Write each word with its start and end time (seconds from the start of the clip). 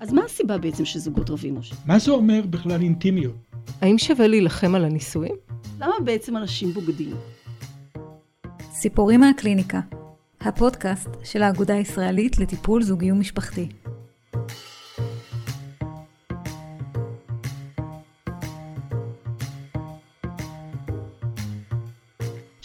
אז 0.00 0.12
מה 0.12 0.24
הסיבה 0.24 0.58
בעצם 0.58 0.84
שזוגות 0.84 1.30
רבים, 1.30 1.58
משה? 1.58 1.74
מה 1.86 1.98
זה 1.98 2.10
אומר 2.10 2.42
בכלל 2.50 2.82
אינטימיות? 2.82 3.34
האם 3.80 3.98
שווה 3.98 4.26
להילחם 4.26 4.74
על 4.74 4.84
הנישואים? 4.84 5.34
למה 5.80 5.94
בעצם 6.04 6.36
אנשים 6.36 6.72
בוגדים? 6.72 7.16
סיפורים 8.72 9.20
מהקליניקה, 9.20 9.80
הפודקאסט 10.40 11.08
של 11.24 11.42
האגודה 11.42 11.74
הישראלית 11.74 12.38
לטיפול 12.38 12.82
זוגי 12.82 13.12
ומשפחתי. 13.12 13.68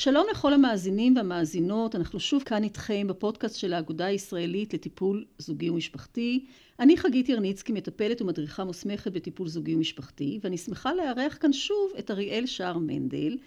שלום 0.04 0.25
לכל 0.31 0.54
המאזינים 0.54 1.15
והמאזינות, 1.15 1.95
אנחנו 1.95 2.20
שוב 2.20 2.43
כאן 2.43 2.63
איתכם 2.63 3.07
בפודקאסט 3.07 3.55
של 3.55 3.73
האגודה 3.73 4.05
הישראלית 4.05 4.73
לטיפול 4.73 5.25
זוגי 5.38 5.70
ומשפחתי. 5.70 6.45
אני 6.79 6.97
חגית 6.97 7.29
ירניצקי, 7.29 7.73
מטפלת 7.73 8.21
ומדריכה 8.21 8.63
מוסמכת 8.63 9.12
בטיפול 9.12 9.48
זוגי 9.48 9.76
ומשפחתי, 9.76 10.39
ואני 10.43 10.57
שמחה 10.57 10.93
לארח 10.93 11.38
כאן 11.39 11.53
שוב 11.53 11.91
את 11.99 12.12
אריאל 12.12 12.45
שער 12.45 12.77
מנדל. 12.77 13.38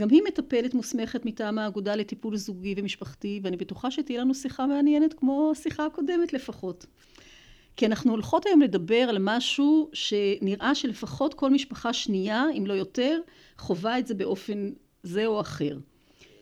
גם 0.00 0.08
היא 0.10 0.22
מטפלת 0.28 0.74
מוסמכת 0.74 1.26
מטעם 1.26 1.58
האגודה 1.58 1.96
לטיפול 1.96 2.36
זוגי 2.36 2.74
ומשפחתי, 2.76 3.40
ואני 3.42 3.56
בטוחה 3.56 3.90
שתהיה 3.90 4.20
לנו 4.20 4.34
שיחה 4.34 4.66
מעניינת 4.66 5.14
כמו 5.14 5.52
השיחה 5.52 5.86
הקודמת 5.86 6.32
לפחות. 6.32 6.86
כי 7.76 7.86
אנחנו 7.86 8.10
הולכות 8.10 8.46
היום 8.46 8.60
לדבר 8.60 9.06
על 9.08 9.16
משהו 9.20 9.90
שנראה 9.92 10.74
שלפחות 10.74 11.34
כל 11.34 11.50
משפחה 11.50 11.92
שנייה, 11.92 12.44
אם 12.58 12.66
לא 12.66 12.72
יותר, 12.72 13.20
חווה 13.58 13.98
את 13.98 14.06
זה 14.06 14.14
באופן 14.14 14.70
זה 15.04 15.26
או 15.26 15.40
אחר. 15.40 15.78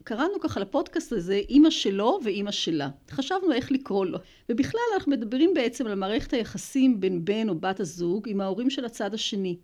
קראנו 0.04 0.40
ככה 0.40 0.60
לפודקאסט 0.60 1.12
הזה 1.12 1.40
אימא 1.48 1.70
שלו 1.70 2.18
ואימא 2.24 2.50
שלה. 2.50 2.88
חשבנו 3.10 3.52
איך 3.52 3.72
לקרוא 3.72 4.06
לו. 4.06 4.18
ובכלל 4.48 4.80
אנחנו 4.94 5.12
מדברים 5.12 5.54
בעצם 5.54 5.86
על 5.86 5.94
מערכת 5.94 6.32
היחסים 6.32 7.00
בין 7.00 7.24
בן 7.24 7.48
או 7.48 7.54
בת 7.54 7.80
הזוג 7.80 8.28
עם 8.28 8.40
ההורים 8.40 8.70
של 8.70 8.84
הצד 8.84 9.14
השני. 9.14 9.56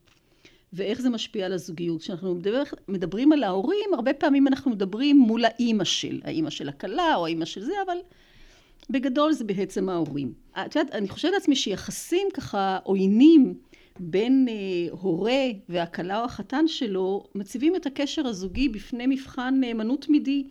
ואיך 0.72 1.00
זה 1.00 1.10
משפיע 1.10 1.46
על 1.46 1.52
הזוגיות. 1.52 2.00
כשאנחנו 2.00 2.34
מדבר, 2.34 2.62
מדברים 2.88 3.32
על 3.32 3.42
ההורים, 3.42 3.94
הרבה 3.94 4.14
פעמים 4.14 4.48
אנחנו 4.48 4.70
מדברים 4.70 5.18
מול 5.18 5.44
האימא 5.44 5.84
של, 5.84 6.20
האימא 6.24 6.50
של 6.50 6.68
הכלה 6.68 7.16
או 7.16 7.26
האימא 7.26 7.44
של 7.44 7.62
זה, 7.62 7.72
אבל 7.86 7.96
בגדול 8.90 9.32
זה 9.32 9.44
בעצם 9.44 9.88
ההורים. 9.88 10.32
את 10.52 10.76
יודעת, 10.76 10.94
אני 10.94 11.08
חושבת 11.08 11.32
לעצמי 11.32 11.56
שיחסים 11.56 12.28
ככה 12.34 12.78
עוינים 12.82 13.54
בין 14.00 14.46
אה, 14.48 14.54
הורה 14.90 15.42
והכלה 15.68 16.20
או 16.20 16.24
החתן 16.24 16.68
שלו, 16.68 17.24
מציבים 17.34 17.76
את 17.76 17.86
הקשר 17.86 18.26
הזוגי 18.26 18.68
בפני 18.68 19.06
מבחן 19.06 19.54
נאמנות 19.60 20.02
תמידי. 20.02 20.44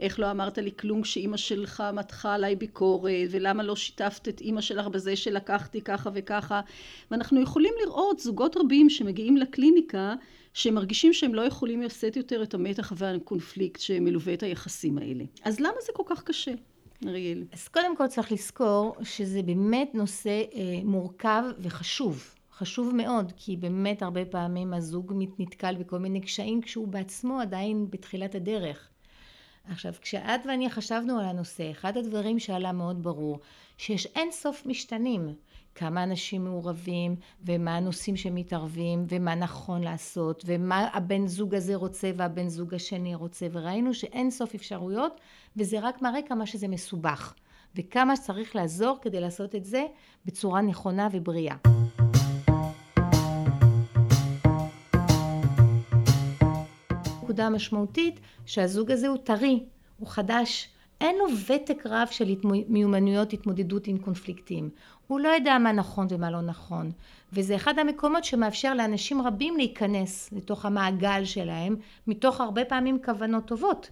איך 0.00 0.20
לא 0.20 0.30
אמרת 0.30 0.58
לי 0.58 0.70
כלום 0.78 1.02
כשאימא 1.02 1.36
שלך 1.36 1.82
מתחה 1.92 2.34
עליי 2.34 2.56
ביקורת, 2.56 3.28
ולמה 3.30 3.62
לא 3.62 3.76
שיתפת 3.76 4.28
את 4.28 4.40
אימא 4.40 4.60
שלך 4.60 4.86
בזה 4.86 5.16
שלקחתי 5.16 5.80
ככה 5.80 6.10
וככה. 6.14 6.60
ואנחנו 7.10 7.40
יכולים 7.40 7.72
לראות 7.84 8.18
זוגות 8.18 8.56
רבים 8.56 8.90
שמגיעים 8.90 9.36
לקליניקה, 9.36 10.14
שמרגישים 10.54 11.12
שהם 11.12 11.34
לא 11.34 11.42
יכולים 11.42 11.82
לשאת 11.82 12.16
יותר 12.16 12.42
את 12.42 12.54
המתח 12.54 12.92
והקונפליקט 12.96 13.80
שמלווה 13.80 14.34
את 14.34 14.42
היחסים 14.42 14.98
האלה. 14.98 15.24
אז 15.44 15.60
למה 15.60 15.76
זה 15.86 15.92
כל 15.94 16.02
כך 16.06 16.22
קשה? 16.22 16.52
אריאל. 17.06 17.44
אז 17.52 17.68
קודם 17.68 17.96
כל 17.96 18.06
צריך 18.06 18.32
לזכור 18.32 18.96
שזה 19.02 19.42
באמת 19.42 19.94
נושא 19.94 20.30
אה, 20.54 20.80
מורכב 20.84 21.42
וחשוב. 21.58 22.35
חשוב 22.58 22.94
מאוד, 22.94 23.32
כי 23.36 23.56
באמת 23.56 24.02
הרבה 24.02 24.24
פעמים 24.24 24.74
הזוג 24.74 25.12
נתקל 25.38 25.74
בכל 25.76 25.98
מיני 25.98 26.20
קשיים 26.20 26.60
כשהוא 26.60 26.88
בעצמו 26.88 27.40
עדיין 27.40 27.90
בתחילת 27.90 28.34
הדרך. 28.34 28.88
עכשיו, 29.68 29.92
כשאת 30.00 30.40
ואני 30.48 30.70
חשבנו 30.70 31.18
על 31.18 31.24
הנושא, 31.24 31.70
אחד 31.70 31.96
הדברים 31.96 32.38
שעלה 32.38 32.72
מאוד 32.72 33.02
ברור, 33.02 33.38
שיש 33.78 34.06
אין 34.06 34.32
סוף 34.32 34.66
משתנים. 34.66 35.34
כמה 35.74 36.02
אנשים 36.02 36.44
מעורבים, 36.44 37.16
ומה 37.44 37.76
הנושאים 37.76 38.16
שמתערבים, 38.16 39.06
ומה 39.08 39.34
נכון 39.34 39.82
לעשות, 39.82 40.42
ומה 40.46 40.88
הבן 40.92 41.26
זוג 41.26 41.54
הזה 41.54 41.74
רוצה 41.74 42.10
והבן 42.16 42.48
זוג 42.48 42.74
השני 42.74 43.14
רוצה, 43.14 43.46
וראינו 43.52 43.94
שאין 43.94 44.30
סוף 44.30 44.54
אפשרויות, 44.54 45.20
וזה 45.56 45.80
רק 45.80 46.02
מראה 46.02 46.22
כמה 46.28 46.46
שזה 46.46 46.68
מסובך, 46.68 47.34
וכמה 47.76 48.16
שצריך 48.16 48.56
לעזור 48.56 48.98
כדי 49.02 49.20
לעשות 49.20 49.54
את 49.54 49.64
זה 49.64 49.86
בצורה 50.24 50.60
נכונה 50.62 51.08
ובריאה. 51.12 51.75
נקודה 57.36 57.50
משמעותית 57.50 58.20
שהזוג 58.46 58.90
הזה 58.90 59.08
הוא 59.08 59.16
טרי, 59.16 59.64
הוא 59.98 60.08
חדש, 60.08 60.68
אין 61.00 61.16
לו 61.18 61.24
ותק 61.46 61.86
רב 61.86 62.08
של 62.10 62.34
מיומנויות 62.68 63.32
התמודדות 63.32 63.86
עם 63.86 63.98
קונפליקטים. 63.98 64.70
הוא 65.06 65.20
לא 65.20 65.28
יודע 65.28 65.58
מה 65.58 65.72
נכון 65.72 66.06
ומה 66.10 66.30
לא 66.30 66.40
נכון. 66.40 66.90
וזה 67.32 67.56
אחד 67.56 67.78
המקומות 67.78 68.24
שמאפשר 68.24 68.74
לאנשים 68.74 69.22
רבים 69.22 69.56
להיכנס 69.56 70.32
לתוך 70.32 70.64
המעגל 70.66 71.24
שלהם, 71.24 71.76
מתוך 72.06 72.40
הרבה 72.40 72.64
פעמים 72.64 72.98
כוונות 73.04 73.44
טובות. 73.46 73.90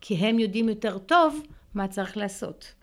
כי 0.00 0.14
הם 0.14 0.38
יודעים 0.38 0.68
יותר 0.68 0.98
טוב 0.98 1.40
מה 1.74 1.88
צריך 1.88 2.16
לעשות. 2.16 2.74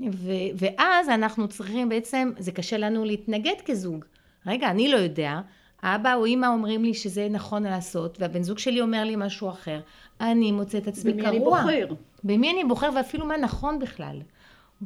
ו- 0.00 0.50
ואז 0.56 1.08
אנחנו 1.08 1.48
צריכים 1.48 1.88
בעצם, 1.88 2.30
זה 2.38 2.52
קשה 2.52 2.78
לנו 2.78 3.04
להתנגד 3.04 3.60
כזוג. 3.66 4.04
רגע, 4.46 4.70
אני 4.70 4.88
לא 4.88 4.96
יודע, 4.96 5.40
אבא 5.82 6.14
או 6.14 6.26
אמא 6.26 6.46
אומרים 6.46 6.84
לי 6.84 6.94
שזה 6.94 7.28
נכון 7.30 7.62
לעשות, 7.62 8.20
והבן 8.20 8.42
זוג 8.42 8.58
שלי 8.58 8.80
אומר 8.80 9.04
לי 9.04 9.16
משהו 9.16 9.48
אחר, 9.48 9.80
אני 10.20 10.52
מוצא 10.52 10.78
את 10.78 10.86
עצמי 10.86 11.12
במי 11.12 11.22
קרוע. 11.22 11.60
אני 11.60 11.84
בוחר? 11.84 11.94
במי 12.24 12.50
אני 12.50 12.64
בוחר 12.64 12.90
ואפילו 12.96 13.26
מה 13.26 13.36
נכון 13.36 13.78
בכלל. 13.78 14.20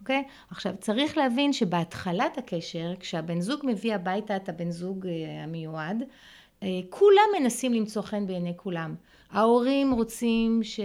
אוקיי? 0.01 0.23
עכשיו 0.51 0.75
צריך 0.81 1.19
להבין 1.19 1.53
שבהתחלת 1.53 2.39
הקשר, 2.39 2.95
כשהבן 3.01 3.41
זוג 3.41 3.61
מביא 3.65 3.95
הביתה 3.95 4.37
את 4.37 4.49
הבן 4.49 4.71
זוג 4.71 5.07
אה, 5.07 5.45
המיועד, 5.45 6.03
אה, 6.63 6.69
כולם 6.91 7.29
מנסים 7.41 7.73
למצוא 7.73 8.03
חן 8.03 8.27
בעיני 8.27 8.53
כולם. 8.57 8.95
ההורים 9.31 9.93
רוצים 9.93 10.61
ש... 10.63 10.81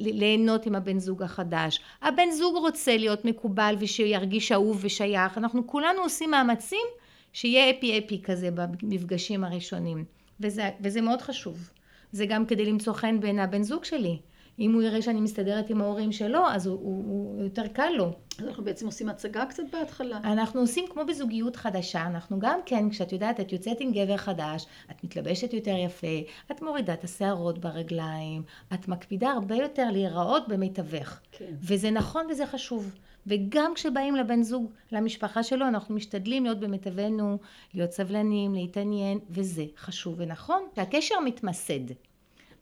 ליהנות 0.00 0.66
עם 0.66 0.74
הבן 0.74 0.98
זוג 0.98 1.22
החדש, 1.22 1.80
הבן 2.02 2.30
זוג 2.30 2.56
רוצה 2.56 2.96
להיות 2.96 3.24
מקובל 3.24 3.76
ושירגיש 3.78 4.52
אהוב 4.52 4.78
ושייך, 4.80 5.38
אנחנו 5.38 5.66
כולנו 5.66 6.00
עושים 6.00 6.30
מאמצים 6.30 6.86
שיהיה 7.32 7.70
אפי 7.70 7.98
אפי 7.98 8.22
כזה 8.22 8.50
במפגשים 8.50 9.44
הראשונים, 9.44 10.04
וזה, 10.40 10.70
וזה 10.80 11.00
מאוד 11.00 11.22
חשוב. 11.22 11.70
זה 12.12 12.26
גם 12.26 12.46
כדי 12.46 12.64
למצוא 12.64 12.92
חן 12.92 13.20
בין 13.20 13.38
הבן 13.38 13.62
זוג 13.62 13.84
שלי. 13.84 14.18
אם 14.58 14.74
הוא 14.74 14.82
יראה 14.82 15.02
שאני 15.02 15.20
מסתדרת 15.20 15.70
עם 15.70 15.80
ההורים 15.80 16.12
שלו, 16.12 16.40
אז 16.48 16.66
הוא, 16.66 16.78
הוא, 16.82 17.04
הוא 17.04 17.44
יותר 17.44 17.66
קל 17.66 17.88
לו. 17.96 18.12
אז 18.38 18.44
אנחנו 18.44 18.64
בעצם 18.64 18.86
עושים 18.86 19.08
הצגה 19.08 19.46
קצת 19.46 19.62
בהתחלה. 19.72 20.18
אנחנו 20.24 20.60
עושים 20.60 20.84
כמו 20.90 21.02
בזוגיות 21.06 21.56
חדשה, 21.56 22.06
אנחנו 22.06 22.38
גם 22.38 22.58
כן, 22.66 22.90
כשאת 22.90 23.12
יודעת, 23.12 23.40
את 23.40 23.52
יוצאת 23.52 23.76
עם 23.80 23.92
גבר 23.92 24.16
חדש, 24.16 24.66
את 24.90 25.04
מתלבשת 25.04 25.52
יותר 25.52 25.76
יפה, 25.76 26.20
את 26.50 26.62
מורידה 26.62 26.94
את 26.94 27.04
השערות 27.04 27.58
ברגליים, 27.58 28.42
את 28.74 28.88
מקפידה 28.88 29.30
הרבה 29.30 29.54
יותר 29.54 29.90
להיראות 29.90 30.48
במיטבך. 30.48 31.20
כן. 31.32 31.54
וזה 31.60 31.90
נכון 31.90 32.26
וזה 32.30 32.46
חשוב. 32.46 32.94
וגם 33.28 33.72
כשבאים 33.74 34.16
לבן 34.16 34.42
זוג, 34.42 34.70
למשפחה 34.92 35.42
שלו, 35.42 35.68
אנחנו 35.68 35.94
משתדלים 35.94 36.44
להיות 36.44 36.60
במיטבנו, 36.60 37.38
להיות 37.74 37.92
סבלנים, 37.92 38.54
להתעניין, 38.54 39.18
וזה 39.30 39.64
חשוב 39.76 40.14
ונכון. 40.18 40.62
שהקשר 40.76 41.20
מתמסד. 41.24 41.92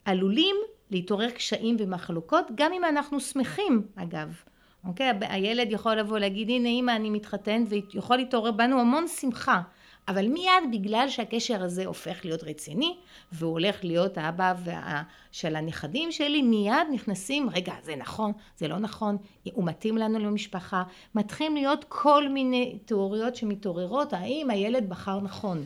עלולים 0.04 0.56
להתעורר 0.90 1.30
קשיים 1.30 1.76
ומחלוקות, 1.78 2.46
גם 2.54 2.72
אם 2.72 2.84
אנחנו 2.84 3.20
שמחים, 3.20 3.82
אגב. 3.96 4.42
אוקיי? 4.84 5.12
הילד 5.20 5.72
יכול 5.72 5.94
לבוא 5.94 6.18
להגיד, 6.18 6.50
הנה 6.50 6.68
אמא 6.68 6.96
אני 6.96 7.10
מתחתן, 7.10 7.64
ויכול 7.68 8.16
להתעורר 8.16 8.50
בנו 8.50 8.80
המון 8.80 9.08
שמחה. 9.08 9.60
אבל 10.08 10.28
מיד 10.28 10.72
בגלל 10.72 11.08
שהקשר 11.08 11.62
הזה 11.62 11.86
הופך 11.86 12.24
להיות 12.24 12.44
רציני 12.44 12.96
והוא 13.32 13.52
הולך 13.52 13.84
להיות 13.84 14.18
האבא 14.18 14.54
וה... 14.64 15.02
של 15.32 15.56
הנכדים 15.56 16.12
שלי 16.12 16.42
מיד 16.42 16.86
נכנסים 16.92 17.50
רגע 17.50 17.74
זה 17.82 17.96
נכון 17.96 18.32
זה 18.58 18.68
לא 18.68 18.78
נכון 18.78 19.16
הוא 19.52 19.64
מתאים 19.64 19.98
לנו 19.98 20.18
למשפחה 20.18 20.82
מתחילים 21.14 21.54
להיות 21.54 21.84
כל 21.88 22.28
מיני 22.28 22.78
תיאוריות 22.84 23.36
שמתעוררות 23.36 24.12
האם 24.12 24.50
הילד 24.50 24.88
בחר 24.88 25.20
נכון 25.20 25.64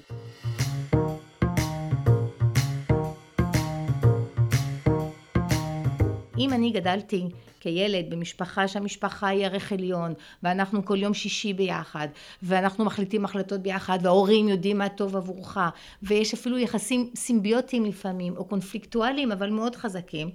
אם 6.40 6.52
אני 6.52 6.70
גדלתי 6.70 7.28
כילד 7.60 8.10
במשפחה 8.10 8.68
שהמשפחה 8.68 9.28
היא 9.28 9.46
ערך 9.46 9.72
עליון 9.72 10.14
ואנחנו 10.42 10.84
כל 10.84 11.02
יום 11.02 11.14
שישי 11.14 11.52
ביחד 11.52 12.08
ואנחנו 12.42 12.84
מחליטים 12.84 13.24
החלטות 13.24 13.60
ביחד 13.60 13.98
וההורים 14.02 14.48
יודעים 14.48 14.78
מה 14.78 14.88
טוב 14.88 15.16
עבורך 15.16 15.58
ויש 16.02 16.34
אפילו 16.34 16.58
יחסים 16.58 17.10
סימביוטיים 17.16 17.84
לפעמים 17.84 18.36
או 18.36 18.44
קונפליקטואליים 18.44 19.32
אבל 19.32 19.50
מאוד 19.50 19.76
חזקים 19.76 20.30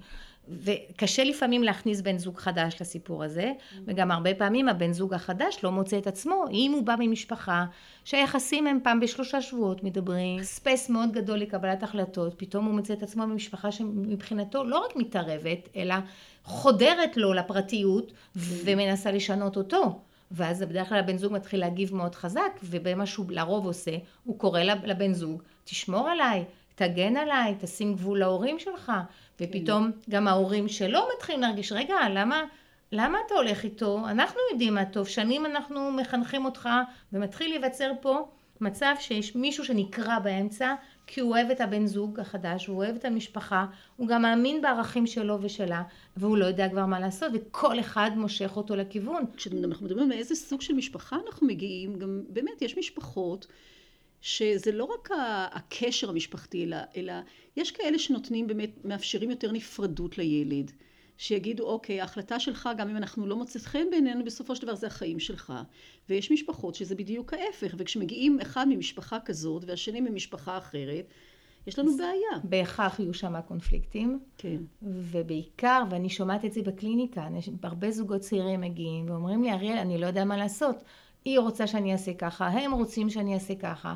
וקשה 0.48 1.24
לפעמים 1.24 1.62
להכניס 1.62 2.00
בן 2.00 2.18
זוג 2.18 2.38
חדש 2.38 2.76
לסיפור 2.80 3.24
הזה 3.24 3.52
וגם 3.86 4.10
הרבה 4.10 4.34
פעמים 4.34 4.68
הבן 4.68 4.92
זוג 4.92 5.14
החדש 5.14 5.58
לא 5.62 5.72
מוצא 5.72 5.98
את 5.98 6.06
עצמו 6.06 6.44
אם 6.50 6.72
הוא 6.74 6.82
בא 6.82 6.94
ממשפחה 6.98 7.64
שהיחסים 8.04 8.66
הם 8.66 8.78
פעם 8.82 9.00
בשלושה 9.00 9.42
שבועות 9.42 9.84
מדברים 9.84 10.42
space 10.42 10.90
מאוד 10.90 11.12
גדול 11.12 11.38
לקבלת 11.38 11.82
החלטות 11.82 12.34
פתאום 12.36 12.64
הוא 12.64 12.74
מוצא 12.74 12.92
את 12.94 13.02
עצמו 13.02 13.22
במשפחה 13.22 13.72
שמבחינתו 13.72 14.64
לא 14.64 14.78
רק 14.78 14.96
מתערבת 14.96 15.68
אלא 15.76 15.94
חודרת 16.44 17.16
לו 17.16 17.32
לפרטיות 17.32 18.12
ומנסה 18.36 19.12
לשנות 19.12 19.56
אותו. 19.56 20.00
ואז 20.30 20.62
בדרך 20.62 20.88
כלל 20.88 20.98
הבן 20.98 21.18
זוג 21.18 21.32
מתחיל 21.32 21.60
להגיב 21.60 21.94
מאוד 21.94 22.14
חזק, 22.14 22.60
ובמה 22.62 23.06
שהוא 23.06 23.26
לרוב 23.30 23.66
עושה, 23.66 23.96
הוא 24.24 24.38
קורא 24.38 24.60
לבן 24.60 25.12
זוג, 25.12 25.42
תשמור 25.64 26.08
עליי, 26.08 26.44
תגן 26.74 27.16
עליי, 27.16 27.54
תשים 27.60 27.94
גבול 27.94 28.18
להורים 28.18 28.58
שלך, 28.58 28.92
ופתאום 29.40 29.90
גם 30.10 30.28
ההורים 30.28 30.68
שלו 30.68 31.00
מתחילים 31.16 31.40
להרגיש, 31.40 31.72
רגע, 31.72 31.94
למה, 32.10 32.42
למה 32.92 33.18
אתה 33.26 33.34
הולך 33.34 33.64
איתו? 33.64 34.02
אנחנו 34.08 34.40
יודעים 34.52 34.74
מה 34.74 34.84
טוב, 34.84 35.08
שנים 35.08 35.46
אנחנו 35.46 35.92
מחנכים 35.92 36.44
אותך, 36.44 36.68
ומתחיל 37.12 37.50
להיווצר 37.50 37.92
פה 38.00 38.28
מצב 38.60 38.94
שיש 39.00 39.36
מישהו 39.36 39.64
שנקרע 39.64 40.18
באמצע, 40.18 40.74
כי 41.06 41.20
הוא 41.20 41.30
אוהב 41.30 41.50
את 41.50 41.60
הבן 41.60 41.86
זוג 41.86 42.20
החדש, 42.20 42.66
הוא 42.66 42.76
אוהב 42.76 42.96
את 42.96 43.04
המשפחה, 43.04 43.66
הוא 43.96 44.08
גם 44.08 44.22
מאמין 44.22 44.62
בערכים 44.62 45.06
שלו 45.06 45.38
ושלה, 45.42 45.82
והוא 46.16 46.36
לא 46.36 46.44
יודע 46.44 46.68
כבר 46.68 46.86
מה 46.86 47.00
לעשות, 47.00 47.32
וכל 47.34 47.80
אחד 47.80 48.10
מושך 48.16 48.56
אותו 48.56 48.76
לכיוון. 48.76 49.24
כשאנחנו 49.36 49.86
מדברים 49.86 50.12
על 50.12 50.18
איזה 50.18 50.34
סוג 50.34 50.60
של 50.60 50.74
משפחה 50.74 51.16
אנחנו 51.26 51.46
מגיעים, 51.46 51.98
גם 51.98 52.22
באמת 52.28 52.62
יש 52.62 52.78
משפחות 52.78 53.46
שזה 54.20 54.72
לא 54.72 54.84
רק 54.84 55.08
הקשר 55.52 56.10
המשפחתי, 56.10 56.64
אלא, 56.64 56.76
אלא 56.96 57.12
יש 57.56 57.70
כאלה 57.70 57.98
שנותנים 57.98 58.46
באמת, 58.46 58.84
מאפשרים 58.84 59.30
יותר 59.30 59.52
נפרדות 59.52 60.18
לילד. 60.18 60.72
שיגידו 61.18 61.64
אוקיי 61.64 62.00
ההחלטה 62.00 62.40
שלך 62.40 62.68
גם 62.78 62.88
אם 62.88 62.96
אנחנו 62.96 63.26
לא 63.26 63.36
מוצאת 63.36 63.62
חן 63.62 63.90
בעינינו 63.90 64.24
בסופו 64.24 64.56
של 64.56 64.62
דבר 64.62 64.74
זה 64.74 64.86
החיים 64.86 65.20
שלך 65.20 65.52
ויש 66.08 66.32
משפחות 66.32 66.74
שזה 66.74 66.94
בדיוק 66.94 67.34
ההפך 67.34 67.74
וכשמגיעים 67.78 68.40
אחד 68.40 68.66
ממשפחה 68.68 69.20
כזאת 69.20 69.64
והשני 69.66 70.00
ממשפחה 70.00 70.58
אחרת 70.58 71.04
יש 71.66 71.78
לנו 71.78 71.96
בעיה. 71.96 72.44
בהכרח 72.44 73.00
יהיו 73.00 73.14
שם 73.14 73.40
קונפליקטים. 73.48 74.20
כן. 74.38 74.56
ובעיקר, 74.82 75.82
ואני 75.90 76.08
שומעת 76.08 76.44
את 76.44 76.52
זה 76.52 76.62
בקליניקה, 76.62 77.28
הרבה 77.62 77.90
זוגות 77.90 78.20
צעירים 78.20 78.60
מגיעים 78.60 79.10
ואומרים 79.10 79.42
לי, 79.42 79.52
אריאל, 79.52 79.78
אני 79.78 79.98
לא 79.98 80.06
יודע 80.06 80.24
מה 80.24 80.36
לעשות. 80.36 80.76
היא 81.26 81.38
רוצה 81.38 81.66
שאני 81.66 81.92
אעשה 81.92 82.14
ככה, 82.14 82.46
הם 82.46 82.72
רוצים 82.72 83.10
שאני 83.10 83.34
אעשה 83.34 83.54
ככה. 83.54 83.94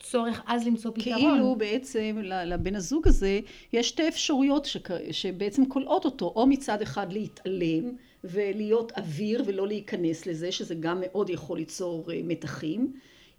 צורך 0.00 0.42
אז 0.46 0.66
למצוא 0.66 0.90
פתרון. 0.94 1.20
כאילו 1.20 1.56
בעצם 1.56 2.18
לבן 2.22 2.76
הזוג 2.76 3.08
הזה 3.08 3.40
יש 3.72 3.88
שתי 3.88 4.08
אפשרויות 4.08 4.64
שכ... 4.64 4.90
שבעצם 5.10 5.66
כולאות 5.68 6.04
אותו, 6.04 6.32
או 6.36 6.46
מצד 6.46 6.82
אחד 6.82 7.12
להתעלם 7.12 7.96
ולהיות 8.24 8.92
אוויר 8.96 9.42
ולא 9.46 9.66
להיכנס 9.66 10.26
לזה, 10.26 10.52
שזה 10.52 10.74
גם 10.74 10.98
מאוד 11.00 11.30
יכול 11.30 11.58
ליצור 11.58 12.12
אה, 12.12 12.20
מתחים 12.24 12.92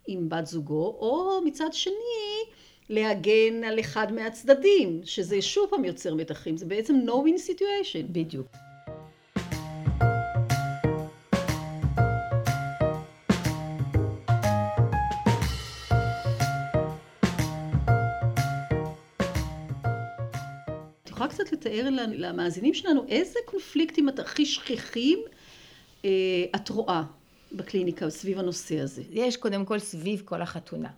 עם 0.07 0.29
בת 0.29 0.45
זוגו, 0.45 0.97
או 0.99 1.41
מצד 1.45 1.73
שני 1.73 1.93
להגן 2.89 3.63
על 3.63 3.79
אחד 3.79 4.13
מהצדדים, 4.13 5.01
שזה 5.03 5.41
שוב 5.41 5.69
פעם 5.69 5.85
יוצר 5.85 6.15
מתחים, 6.15 6.57
זה 6.57 6.65
בעצם 6.65 6.95
no 7.07 7.11
win 7.11 7.49
situation. 7.49 8.11
בדיוק. 8.11 8.64
יכולה 21.15 21.29
קצת 21.29 21.51
לתאר 21.51 21.89
למאזינים 21.91 22.73
שלנו 22.73 23.05
איזה 23.07 23.39
קונפליקטים 23.45 24.09
הכי 24.09 24.45
שכיחים 24.45 25.19
אה, 26.05 26.09
את 26.55 26.69
רואה 26.69 27.03
בקליניקה 27.51 28.09
סביב 28.09 28.39
הנושא 28.39 28.79
הזה? 28.79 29.03
יש 29.11 29.37
קודם 29.37 29.65
כל 29.65 29.79
סביב 29.79 30.21
כל 30.25 30.41
החתונה. 30.41 30.89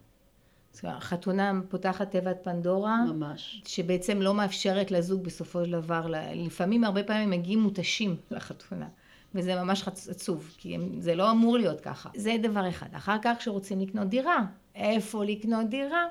החתונה 0.83 1.51
פותחת 1.69 2.11
תיבת 2.11 2.37
פנדורה, 2.43 3.05
ממש, 3.05 3.61
שבעצם 3.65 4.21
לא 4.21 4.33
מאפשרת 4.33 4.91
לזוג 4.91 5.23
בסופו 5.23 5.65
של 5.65 5.71
דבר, 5.71 6.07
לפעמים 6.35 6.83
הרבה 6.83 7.03
פעמים 7.03 7.29
מגיעים 7.29 7.59
מותשים 7.59 8.15
לחתונה, 8.31 8.87
וזה 9.35 9.55
ממש 9.55 9.87
עצוב, 9.87 10.55
כי 10.57 10.75
הם, 10.75 11.01
זה 11.01 11.15
לא 11.15 11.31
אמור 11.31 11.57
להיות 11.57 11.81
ככה. 11.81 12.09
זה 12.15 12.35
דבר 12.43 12.69
אחד. 12.69 12.87
אחר 12.93 13.17
כך 13.21 13.35
כשרוצים 13.39 13.81
לקנות 13.81 14.07
דירה, 14.07 14.45
איפה 14.75 15.25
לקנות 15.25 15.69
דירה? 15.69 16.05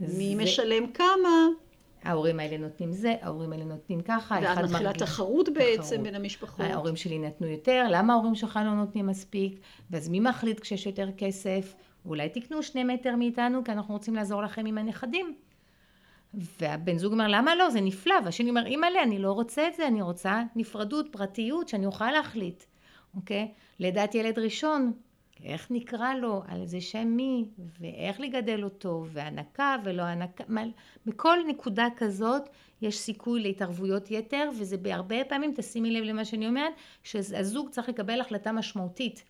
מי 0.00 0.36
זה... 0.36 0.42
משלם 0.42 0.92
כמה? 0.92 1.48
ההורים 2.02 2.40
האלה 2.40 2.58
נותנים 2.58 2.92
זה, 2.92 3.14
ההורים 3.22 3.52
האלה 3.52 3.64
נותנים 3.64 4.00
ככה. 4.00 4.38
ואז 4.42 4.72
מתחילה 4.72 4.92
תחרות 4.92 5.48
בעצם 5.48 6.02
בין 6.02 6.14
המשפחות. 6.14 6.60
ההורים 6.60 6.96
שלי 6.96 7.18
נתנו 7.18 7.46
יותר, 7.46 7.86
למה 7.90 8.12
ההורים 8.12 8.34
שלך 8.34 8.60
לא 8.64 8.74
נותנים 8.74 9.06
מספיק? 9.06 9.60
ואז 9.90 10.08
מי 10.08 10.20
מחליט 10.20 10.60
כשיש 10.60 10.86
יותר 10.86 11.08
כסף? 11.16 11.74
אולי 12.06 12.28
תקנו 12.28 12.62
שני 12.62 12.84
מטר 12.84 13.16
מאיתנו, 13.16 13.64
כי 13.64 13.72
אנחנו 13.72 13.94
רוצים 13.94 14.14
לעזור 14.14 14.42
לכם 14.42 14.66
עם 14.66 14.78
הנכדים. 14.78 15.34
והבן 16.34 16.98
זוג 16.98 17.12
אומר, 17.12 17.28
למה 17.28 17.54
לא? 17.54 17.70
זה 17.70 17.80
נפלא. 17.80 18.14
והשני 18.24 18.50
אומר, 18.50 18.66
אימא'לה, 18.66 19.02
אני 19.02 19.18
לא 19.18 19.32
רוצה 19.32 19.68
את 19.68 19.74
זה, 19.74 19.86
אני 19.86 20.02
רוצה 20.02 20.42
נפרדות, 20.56 21.06
פרטיות, 21.10 21.68
שאני 21.68 21.86
אוכל 21.86 22.10
להחליט. 22.10 22.64
אוקיי? 23.16 23.52
לידת 23.78 24.14
ילד 24.14 24.38
ראשון, 24.38 24.92
איך 25.44 25.66
נקרא 25.70 26.14
לו, 26.14 26.42
על 26.48 26.60
איזה 26.60 26.80
שם 26.80 27.08
מי, 27.08 27.44
ואיך 27.80 28.20
לגדל 28.20 28.64
אותו, 28.64 29.04
והנקה 29.12 29.76
ולא 29.84 30.02
הנקה, 30.02 30.44
בכל 31.06 31.38
נקודה 31.48 31.88
כזאת 31.96 32.42
יש 32.82 32.98
סיכוי 32.98 33.40
להתערבויות 33.40 34.10
יתר, 34.10 34.50
וזה 34.58 34.76
בהרבה 34.76 35.24
פעמים, 35.24 35.52
תשימי 35.56 35.90
לב 35.90 36.04
למה 36.04 36.24
שאני 36.24 36.48
אומרת, 36.48 36.72
שהזוג 37.02 37.68
צריך 37.68 37.88
לקבל 37.88 38.20
החלטה 38.20 38.52
משמעותית. 38.52 39.24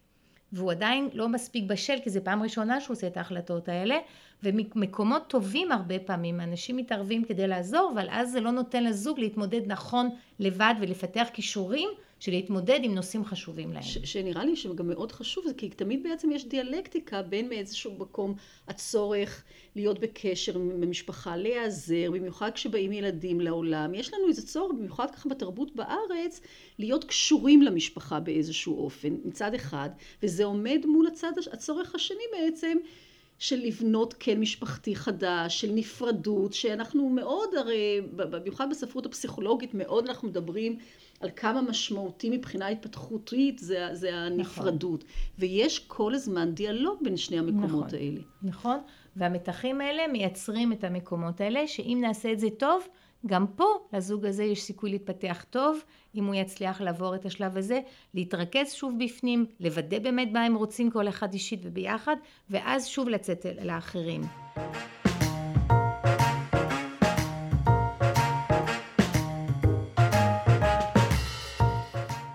והוא 0.53 0.71
עדיין 0.71 1.09
לא 1.13 1.29
מספיק 1.29 1.65
בשל, 1.65 1.99
כי 2.05 2.11
זו 2.11 2.21
פעם 2.25 2.43
ראשונה 2.43 2.81
שהוא 2.81 2.95
עושה 2.95 3.07
את 3.07 3.17
ההחלטות 3.17 3.69
האלה, 3.69 3.99
ומקומות 4.43 5.23
טובים 5.29 5.73
הרבה 5.73 5.99
פעמים, 5.99 6.41
אנשים 6.41 6.77
מתערבים 6.77 7.25
כדי 7.25 7.47
לעזור, 7.47 7.91
אבל 7.95 8.07
אז 8.11 8.31
זה 8.31 8.41
לא 8.41 8.51
נותן 8.51 8.85
לזוג 8.85 9.21
להתמודד 9.21 9.61
נכון 9.67 10.09
לבד 10.39 10.75
ולפתח 10.81 11.29
כישורים 11.33 11.89
של 12.21 12.33
להתמודד 12.33 12.81
עם 12.83 12.95
נושאים 12.95 13.25
חשובים 13.25 13.73
להם. 13.73 13.83
שנראה 13.83 14.45
לי 14.45 14.57
שגם 14.57 14.89
מאוד 14.89 15.13
חשוב 15.13 15.45
זה 15.47 15.55
כי 15.55 15.69
תמיד 15.69 16.03
בעצם 16.03 16.31
יש 16.33 16.47
דיאלקטיקה 16.47 17.23
בין 17.23 17.49
מאיזשהו 17.49 17.99
מקום 17.99 18.35
הצורך 18.69 19.45
להיות 19.77 19.99
בקשר 19.99 20.55
עם 20.55 20.83
המשפחה, 20.83 21.37
להיעזר, 21.37 22.11
במיוחד 22.11 22.51
כשבאים 22.55 22.93
ילדים 22.93 23.41
לעולם. 23.41 23.95
יש 23.95 24.15
לנו 24.15 24.29
איזה 24.29 24.47
צורך, 24.47 24.73
במיוחד 24.73 25.11
ככה 25.11 25.29
בתרבות 25.29 25.77
בארץ, 25.77 26.41
להיות 26.79 27.05
קשורים 27.05 27.63
למשפחה 27.63 28.21
באיזשהו 28.21 28.85
אופן, 28.85 29.17
מצד 29.25 29.55
אחד, 29.55 29.91
וזה 30.23 30.45
עומד 30.45 30.87
מול 30.87 31.07
הצד, 31.07 31.33
הצורך 31.53 31.95
השני 31.95 32.25
בעצם. 32.33 32.79
של 33.41 33.57
לבנות 33.57 34.15
כן 34.19 34.41
משפחתי 34.41 34.97
חדש, 34.97 35.61
של 35.61 35.71
נפרדות, 35.75 36.53
שאנחנו 36.53 37.09
מאוד 37.09 37.55
הרי, 37.55 38.01
במיוחד 38.17 38.71
בספרות 38.71 39.07
הפסיכולוגית, 39.07 39.75
מאוד 39.75 40.09
אנחנו 40.09 40.29
מדברים 40.29 40.79
על 41.21 41.31
כמה 41.37 41.63
משמעותי 41.63 42.31
מבחינה 42.31 42.69
התפתחותית 42.69 43.59
זה, 43.59 43.89
זה 43.93 44.15
הנפרדות. 44.15 45.05
נכון. 45.05 45.35
ויש 45.39 45.79
כל 45.79 46.15
הזמן 46.15 46.55
דיאלוג 46.55 46.99
בין 47.03 47.17
שני 47.17 47.39
המקומות 47.39 47.87
נכון, 47.87 47.99
האלה. 47.99 48.21
נכון, 48.43 48.79
והמתחים 49.17 49.81
האלה 49.81 50.09
מייצרים 50.13 50.73
את 50.73 50.85
המקומות 50.85 51.41
האלה, 51.41 51.67
שאם 51.67 51.99
נעשה 52.01 52.33
את 52.33 52.41
זה 52.41 52.49
טוב, 52.59 52.89
גם 53.27 53.47
פה 53.47 53.65
לזוג 53.93 54.27
הזה 54.27 54.45
יש 54.45 54.63
סיכוי 54.63 54.91
להתפתח 54.91 55.45
טוב, 55.51 55.79
אם 56.15 56.25
הוא 56.25 56.35
יצליח 56.35 56.81
לעבור 56.81 57.15
את 57.15 57.25
השלב 57.25 57.57
הזה, 57.57 57.81
להתרכז 58.15 58.73
שוב 58.73 58.95
בפנים, 59.05 59.47
לוודא 59.61 59.99
באמת 59.99 60.29
מה 60.33 60.45
הם 60.45 60.55
רוצים 60.55 60.91
כל 60.91 61.09
אחד 61.09 61.33
אישית 61.33 61.61
וביחד, 61.63 62.17
ואז 62.51 62.87
שוב 62.87 63.09
לצאת 63.09 63.47
לאחרים. 63.63 64.23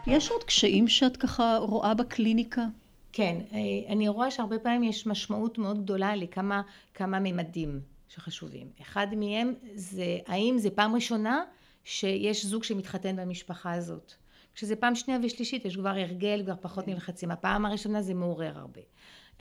יש 0.07 0.31
עוד 0.31 0.43
קשיים 0.43 0.87
שאת 0.87 1.17
ככה 1.17 1.57
רואה 1.57 1.93
בקליניקה? 1.93 2.65
כן, 3.13 3.37
אה, 3.53 3.59
אני 3.93 4.07
רואה 4.07 4.31
שהרבה 4.31 4.59
פעמים 4.59 4.83
יש 4.83 5.07
משמעות 5.07 5.57
מאוד 5.57 5.83
גדולה 5.83 6.15
לכמה 6.15 6.61
כמה 6.93 7.19
ממדים 7.19 7.94
שחשובים. 8.09 8.67
אחד 8.81 9.07
מהם 9.15 9.53
זה 9.75 10.17
האם 10.27 10.57
זה 10.57 10.69
פעם 10.69 10.95
ראשונה 10.95 11.43
שיש 11.83 12.45
זוג 12.45 12.63
שמתחתן 12.63 13.15
במשפחה 13.15 13.73
הזאת. 13.73 14.13
כשזה 14.55 14.75
פעם 14.75 14.95
שנייה 14.95 15.19
ושלישית 15.23 15.65
יש 15.65 15.75
כבר 15.75 15.89
הרגל, 15.89 16.41
כבר 16.43 16.53
פחות 16.61 16.87
נלחצים. 16.87 17.31
הפעם 17.31 17.65
הראשונה 17.65 18.01
זה 18.01 18.13
מעורר 18.13 18.57
הרבה. 18.57 18.81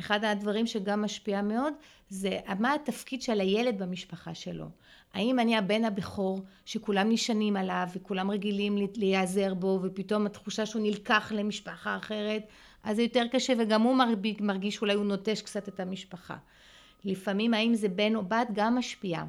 אחד 0.00 0.24
הדברים 0.24 0.66
שגם 0.66 1.02
משפיע 1.02 1.42
מאוד 1.42 1.72
זה 2.08 2.38
מה 2.58 2.74
התפקיד 2.74 3.22
של 3.22 3.40
הילד 3.40 3.82
במשפחה 3.82 4.34
שלו. 4.34 4.66
האם 5.14 5.38
אני 5.38 5.56
הבן 5.56 5.84
הבכור 5.84 6.42
שכולם 6.64 7.08
נשענים 7.08 7.56
עליו 7.56 7.86
וכולם 7.94 8.30
רגילים 8.30 8.76
להיעזר 8.96 9.54
בו 9.54 9.80
ופתאום 9.82 10.26
התחושה 10.26 10.66
שהוא 10.66 10.82
נלקח 10.82 11.32
למשפחה 11.34 11.96
אחרת 11.96 12.42
אז 12.82 12.96
זה 12.96 13.02
יותר 13.02 13.24
קשה 13.32 13.52
וגם 13.58 13.82
הוא 13.82 13.96
מרגיש 14.40 14.80
אולי 14.80 14.94
הוא 14.94 15.04
נוטש 15.04 15.42
קצת 15.42 15.68
את 15.68 15.80
המשפחה. 15.80 16.36
לפעמים 17.04 17.54
האם 17.54 17.74
זה 17.74 17.88
בן 17.88 18.16
או 18.16 18.22
בת 18.22 18.48
גם 18.52 18.76
משפיע. 18.76 19.24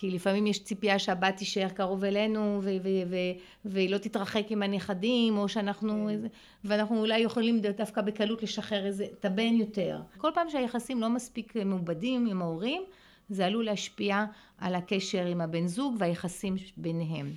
כי 0.00 0.10
לפעמים 0.10 0.46
יש 0.46 0.64
ציפייה 0.64 0.98
שהבת 0.98 1.36
תישאר 1.36 1.68
קרוב 1.68 2.04
אלינו 2.04 2.60
ו- 2.62 2.76
ו- 2.82 3.10
ו- 3.10 3.38
והיא 3.64 3.90
לא 3.90 3.98
תתרחק 3.98 4.46
עם 4.50 4.62
הנכדים 4.62 5.38
או 5.38 5.48
שאנחנו 5.48 6.08
כן. 6.08 6.28
ואנחנו 6.64 7.00
אולי 7.00 7.18
יכולים 7.18 7.60
דווקא 7.60 8.00
בקלות 8.00 8.42
לשחרר 8.42 8.86
איזה 8.86 9.04
את 9.04 9.24
הבן 9.24 9.54
יותר. 9.54 10.00
כל 10.16 10.30
פעם 10.34 10.50
שהיחסים 10.50 11.00
לא 11.00 11.08
מספיק 11.08 11.56
מעובדים 11.56 12.26
עם 12.26 12.42
ההורים 12.42 12.82
זה 13.28 13.46
עלול 13.46 13.64
להשפיע 13.64 14.24
על 14.58 14.74
הקשר 14.74 15.26
עם 15.26 15.40
הבן 15.40 15.66
זוג 15.66 15.96
והיחסים 15.98 16.56
ביניהם. 16.76 17.32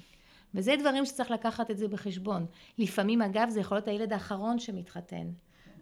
וזה 0.55 0.75
דברים 0.79 1.05
שצריך 1.05 1.31
לקחת 1.31 1.71
את 1.71 1.77
זה 1.77 1.88
בחשבון. 1.88 2.45
לפעמים 2.77 3.21
אגב 3.21 3.50
זה 3.50 3.59
יכול 3.59 3.77
להיות 3.77 3.88
הילד 3.88 4.13
האחרון 4.13 4.59
שמתחתן. 4.59 5.27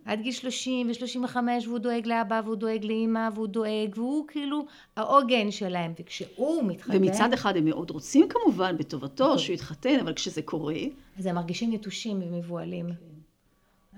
עד 0.05 0.21
גיל 0.21 0.31
30 0.31 0.87
ו-35 0.89 1.37
והוא 1.65 1.79
דואג 1.79 2.07
לאבא 2.07 2.41
והוא 2.45 2.55
דואג 2.55 2.85
לאימא 2.85 3.29
והוא 3.35 3.47
דואג 3.47 3.93
והוא 3.95 4.27
כאילו 4.27 4.65
העוגן 4.95 5.51
שלהם 5.51 5.93
וכשהוא 5.99 6.63
מתחתן 6.63 6.97
ומצד 6.97 7.33
אחד 7.33 7.57
הם 7.57 7.65
מאוד 7.65 7.89
רוצים 7.89 8.27
כמובן 8.29 8.77
בטובתו 8.77 9.39
שהוא 9.39 9.53
יתחתן, 9.53 9.99
אבל 9.99 10.13
כשזה 10.13 10.41
קורה... 10.41 10.75
אז 11.17 11.25
הם 11.25 11.35
מרגישים 11.35 11.73
נטושים 11.73 12.21
ומבוהלים. 12.21 12.89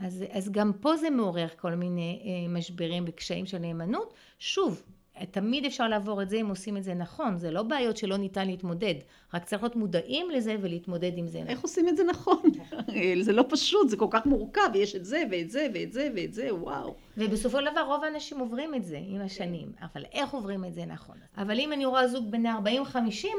אז, 0.01 0.24
אז 0.31 0.51
גם 0.51 0.72
פה 0.81 0.98
זה 0.98 1.10
מעורר 1.10 1.48
כל 1.60 1.75
מיני 1.75 2.22
אה, 2.24 2.53
משברים 2.53 3.03
וקשיים 3.08 3.46
של 3.46 3.58
נאמנות. 3.58 4.13
שוב, 4.39 4.84
תמיד 5.32 5.65
אפשר 5.65 5.88
לעבור 5.88 6.22
את 6.22 6.30
זה 6.30 6.38
אם 6.38 6.48
עושים 6.48 6.77
את 6.77 6.84
זה 6.84 6.94
נכון, 6.94 7.38
זה 7.38 7.51
לא 7.51 7.63
בעיות 7.63 7.98
שלא 7.98 8.18
ניתן 8.18 8.48
להתמודד, 8.48 8.96
רק 9.34 9.46
צריך 9.46 9.63
להיות 9.63 9.75
מודעים 9.75 10.30
לזה 10.30 10.56
ולהתמודד 10.62 11.12
עם 11.15 11.27
זה 11.27 11.38
נכון. 11.39 11.50
איך 11.50 11.62
עושים 11.62 11.89
את 11.89 11.98
זה 11.98 12.03
נכון? 12.03 12.41
זה 13.22 13.32
לא 13.32 13.46
פשוט, 13.50 13.89
זה 13.89 13.98
כל 13.98 14.08
כך 14.10 14.25
מורכב, 14.25 14.70
יש 14.75 14.96
את 14.96 15.06
זה 15.06 15.24
ואת 15.32 15.51
זה 15.51 15.68
ואת 15.74 15.94
זה 15.94 16.10
ואת 16.15 16.34
זה, 16.34 16.56
וואו. 16.56 16.96
ובסופו 17.18 17.60
של 17.60 17.65
דבר 17.72 17.82
רוב 17.82 18.03
האנשים 18.03 18.39
עוברים 18.39 18.75
את 18.75 18.86
זה 18.86 19.00
עם 19.08 19.22
השנים, 19.22 19.72
אבל 19.82 20.06
איך 20.12 20.32
עוברים 20.32 20.65
את 20.65 20.74
זה 20.74 20.86
נכון? 20.86 21.15
אבל 21.38 21.60
אם 21.60 21.74
אני 21.74 21.86
רואה 21.86 22.08
זוג 22.08 22.32
בני 22.32 22.50
40-50 22.50 22.56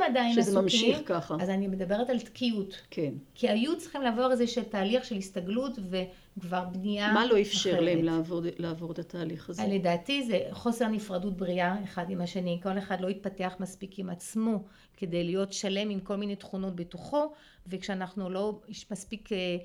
עדיין 0.05 0.38
עסוקים, 0.38 0.43
שזה 0.43 0.61
ממשיך 0.61 0.99
ככה. 1.05 1.37
אז 1.41 1.50
אני 1.50 1.67
מדברת 1.67 2.11
על 2.11 2.21
תקיעות. 2.21 2.83
כן. 2.91 3.12
כי 3.35 3.49
היו 3.49 3.79
צריכים 3.79 4.02
לעבור 4.02 4.31
איזה 4.31 4.45
תהליך 4.71 5.05
של 5.05 5.17
הסתגלות 5.17 5.79
וכבר 5.91 6.64
בנייה 6.73 7.12
מה 7.12 7.26
לא 7.26 7.41
אפשר 7.41 7.81
להם 7.81 8.05
לעבור, 8.05 8.41
לעבור 8.59 8.93
את 8.93 8.99
התהליך 8.99 9.50
הזה? 9.50 9.62
לדעתי 9.69 10.23
זה 10.23 10.41
חוסר 10.50 10.88
נפרדות 10.88 11.37
בריאה 11.37 11.85
אחד 11.85 12.11
עם 12.11 12.21
השני, 12.21 12.61
כל 12.62 12.79
אחד 12.79 13.00
לא 13.00 13.09
התפתח 13.09 13.55
מספיק 13.61 13.99
עם 13.99 14.11
עצמו 14.11 14.62
כדי 14.97 15.25
להיות 15.25 15.52
שלם 15.52 15.91
עם 15.91 16.00
כל 16.00 16.17
מיני 16.17 16.37
תכונות 16.37 16.76
בתוכו, 16.76 17.33
וכשאנחנו 17.66 18.31
לא 18.31 18.61
מספיק 18.90 19.33
אה, 19.33 19.57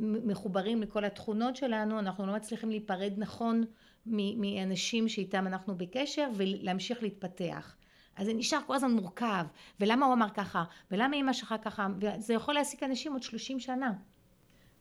מחוברים 0.00 0.82
לכל 0.82 1.04
התכונות 1.04 1.56
שלנו, 1.56 1.98
אנחנו 1.98 2.26
לא 2.26 2.32
מצליחים 2.34 2.70
להיפרד 2.70 3.12
נכון 3.16 3.64
מאנשים 4.06 5.08
שאיתם 5.08 5.46
אנחנו 5.46 5.78
בקשר 5.78 6.28
ולהמשיך 6.36 7.02
להתפתח. 7.02 7.76
אז 8.16 8.26
זה 8.26 8.32
נשאר 8.34 8.58
כל 8.66 8.74
הזמן 8.74 8.90
מורכב, 8.90 9.44
ולמה 9.80 10.06
הוא 10.06 10.14
אמר 10.14 10.28
ככה, 10.34 10.64
ולמה 10.90 11.16
אמא 11.16 11.32
שלך 11.32 11.54
ככה, 11.62 11.88
וזה 12.00 12.34
יכול 12.34 12.54
להעסיק 12.54 12.82
אנשים 12.82 13.12
עוד 13.12 13.22
30 13.22 13.60
שנה. 13.60 13.92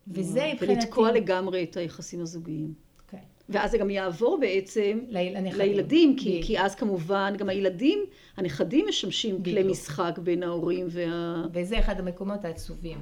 וזה 0.07 0.51
מבחינתי... 0.53 0.65
ולתקוע 0.65 1.11
לגמרי 1.11 1.63
את 1.63 1.77
היחסים 1.77 2.21
הזוגיים. 2.21 2.73
ואז 3.51 3.71
זה 3.71 3.77
גם 3.77 3.89
יעבור 3.89 4.37
בעצם 4.39 4.99
לנכדים. 5.09 5.61
לילדים, 5.61 6.15
כי, 6.17 6.41
כי 6.43 6.59
אז 6.59 6.75
כמובן 6.75 7.33
גם 7.37 7.49
הילדים, 7.49 8.05
הנכדים 8.37 8.85
משמשים 8.89 9.43
כלי 9.43 9.63
משחק 9.63 10.19
בין 10.23 10.43
ההורים 10.43 10.87
וה... 10.89 11.45
וזה 11.53 11.79
אחד 11.79 11.99
המקומות 11.99 12.45
העצובים. 12.45 12.97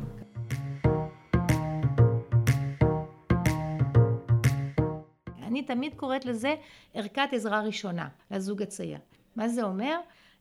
אני 5.44 5.62
תמיד 5.62 5.94
קוראת 5.94 6.26
לזה 6.26 6.56
ערכת 6.94 7.30
עזרה 7.32 7.62
ראשונה 7.62 8.08
לזוג 8.32 8.62
הצעיר. 8.62 8.98
מה 9.36 9.50
זה 9.50 9.64
אומר? 9.64 9.96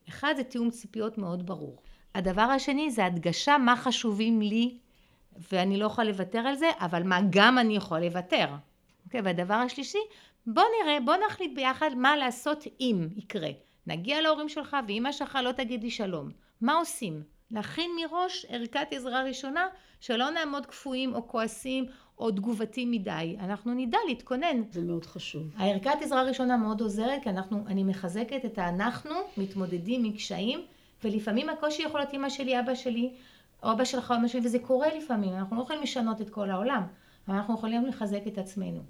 אחד 0.09 0.33
זה 0.37 0.43
תיאום 0.43 0.69
ציפיות 0.69 1.17
מאוד 1.17 1.45
ברור. 1.45 1.77
הדבר 2.15 2.41
השני 2.41 2.91
זה 2.91 3.05
הדגשה 3.05 3.57
מה 3.57 3.75
חשובים 3.75 4.41
לי 4.41 4.77
ואני 5.51 5.77
לא 5.77 5.85
יכולה 5.85 6.07
לוותר 6.07 6.39
על 6.39 6.55
זה, 6.55 6.67
אבל 6.79 7.03
מה 7.03 7.19
גם 7.29 7.57
אני 7.57 7.75
יכולה 7.75 8.05
לוותר. 8.05 8.47
אוקיי, 9.05 9.21
והדבר 9.21 9.53
השלישי, 9.53 9.99
בוא 10.47 10.63
נראה, 10.81 10.99
בוא 10.99 11.15
נחליט 11.27 11.51
ביחד 11.55 11.89
מה 11.95 12.17
לעשות 12.17 12.63
אם 12.79 13.07
יקרה. 13.15 13.49
נגיע 13.87 14.21
להורים 14.21 14.49
שלך 14.49 14.77
ואימא 14.87 15.11
שלך 15.11 15.37
לא 15.43 15.51
תגיד 15.51 15.83
לי 15.83 15.91
שלום. 15.91 16.29
מה 16.61 16.73
עושים? 16.73 17.23
להכין 17.51 17.91
מראש 18.01 18.45
ערכת 18.49 18.87
עזרה 18.91 19.23
ראשונה, 19.23 19.67
שלא 19.99 20.29
נעמוד 20.29 20.65
קפואים 20.65 21.15
או 21.15 21.27
כועסים 21.27 21.85
או 22.17 22.31
תגובתיים 22.31 22.91
מדי. 22.91 23.37
אנחנו 23.39 23.73
נדע 23.73 23.97
להתכונן. 24.07 24.61
זה 24.71 24.81
מאוד 24.81 25.05
חשוב. 25.05 25.43
הערכת 25.57 26.01
עזרה 26.01 26.23
ראשונה 26.23 26.57
מאוד 26.57 26.81
עוזרת, 26.81 27.23
כי 27.23 27.29
אנחנו, 27.29 27.63
אני 27.67 27.83
מחזקת 27.83 28.45
את 28.45 28.57
האנחנו 28.57 29.15
מתמודדים 29.37 30.03
עם 30.03 30.11
קשיים, 30.11 30.61
ולפעמים 31.03 31.49
הקושי 31.49 31.83
יכול 31.83 31.99
להיות 31.99 32.13
אמא 32.13 32.29
שלי, 32.29 32.59
אבא 32.59 32.75
שלי, 32.75 33.13
או 33.63 33.71
אבא 33.71 33.83
שלך 33.83 34.11
או 34.11 34.15
אמא 34.15 34.27
שלי, 34.27 34.41
וזה 34.43 34.59
קורה 34.59 34.87
לפעמים, 34.97 35.33
אנחנו 35.33 35.55
לא 35.57 35.61
יכולים 35.61 35.81
לשנות 35.81 36.21
את 36.21 36.29
כל 36.29 36.51
העולם, 36.51 36.83
אבל 37.29 37.37
אנחנו 37.37 37.53
יכולים 37.53 37.85
לחזק 37.85 38.27
את 38.27 38.37
עצמנו. 38.37 38.81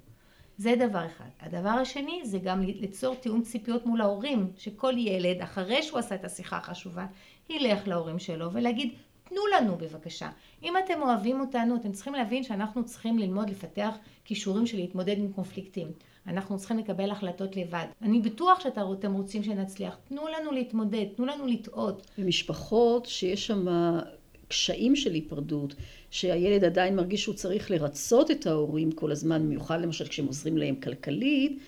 זה 0.58 0.74
דבר 0.78 1.06
אחד. 1.06 1.28
הדבר 1.40 1.68
השני 1.68 2.20
זה 2.24 2.38
גם 2.38 2.62
ליצור 2.62 3.14
תיאום 3.14 3.42
ציפיות 3.42 3.86
מול 3.86 4.00
ההורים, 4.00 4.52
שכל 4.56 4.94
ילד, 4.96 5.42
אחרי 5.42 5.82
שהוא 5.82 5.98
עשה 5.98 6.14
את 6.14 6.24
השיחה 6.24 6.56
החשובה, 6.56 7.06
ילך 7.50 7.88
להורים 7.88 8.18
שלו 8.18 8.52
ולהגיד, 8.52 8.94
תנו 9.28 9.40
לנו 9.56 9.76
בבקשה. 9.76 10.30
אם 10.62 10.74
אתם 10.84 11.02
אוהבים 11.02 11.40
אותנו, 11.40 11.76
אתם 11.76 11.92
צריכים 11.92 12.14
להבין 12.14 12.42
שאנחנו 12.42 12.84
צריכים 12.84 13.18
ללמוד 13.18 13.50
לפתח 13.50 13.96
כישורים 14.24 14.66
של 14.66 14.76
להתמודד 14.76 15.18
עם 15.18 15.32
קונפליקטים. 15.32 15.88
אנחנו 16.26 16.58
צריכים 16.58 16.78
לקבל 16.78 17.10
החלטות 17.10 17.56
לבד. 17.56 17.86
אני 18.02 18.20
בטוח 18.20 18.60
שאתם 18.60 19.12
רוצים 19.12 19.42
שנצליח. 19.42 19.96
תנו 20.08 20.22
לנו 20.28 20.52
להתמודד, 20.52 21.04
תנו 21.16 21.26
לנו 21.26 21.46
לטעות. 21.46 22.06
במשפחות 22.18 23.06
שיש 23.06 23.46
שם 23.46 23.66
קשיים 24.50 24.96
של 24.96 25.12
היפרדות, 25.12 25.74
שהילד 26.10 26.64
עדיין 26.64 26.96
מרגיש 26.96 27.22
שהוא 27.22 27.34
צריך 27.34 27.70
לרצות 27.70 28.30
את 28.30 28.46
ההורים 28.46 28.92
כל 28.92 29.12
הזמן, 29.12 29.42
במיוחד 29.42 29.80
למשל 29.80 30.08
כשהם 30.08 30.26
עוזרים 30.26 30.58
להם 30.58 30.74
כלכלית, 30.74 31.58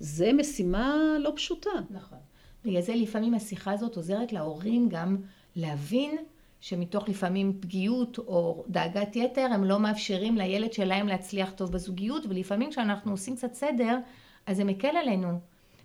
זה 0.00 0.32
משימה 0.32 0.96
לא 1.20 1.32
פשוטה. 1.36 1.70
נכון. 1.90 2.18
בגלל 2.64 2.80
זה 2.80 2.94
לפעמים 2.94 3.34
השיחה 3.34 3.72
הזאת 3.72 3.96
עוזרת 3.96 4.32
להורים 4.32 4.88
גם 4.88 5.16
להבין 5.56 6.16
שמתוך 6.60 7.08
לפעמים 7.08 7.58
פגיעות 7.60 8.18
או 8.18 8.64
דאגת 8.68 9.16
יתר 9.16 9.46
הם 9.50 9.64
לא 9.64 9.78
מאפשרים 9.78 10.36
לילד 10.36 10.72
שלהם 10.72 11.08
להצליח 11.08 11.50
טוב 11.50 11.72
בזוגיות 11.72 12.26
ולפעמים 12.28 12.70
כשאנחנו 12.70 13.10
עושים 13.10 13.36
קצת 13.36 13.54
סדר 13.54 13.98
אז 14.46 14.56
זה 14.56 14.64
מקל 14.64 14.96
עלינו 14.96 15.28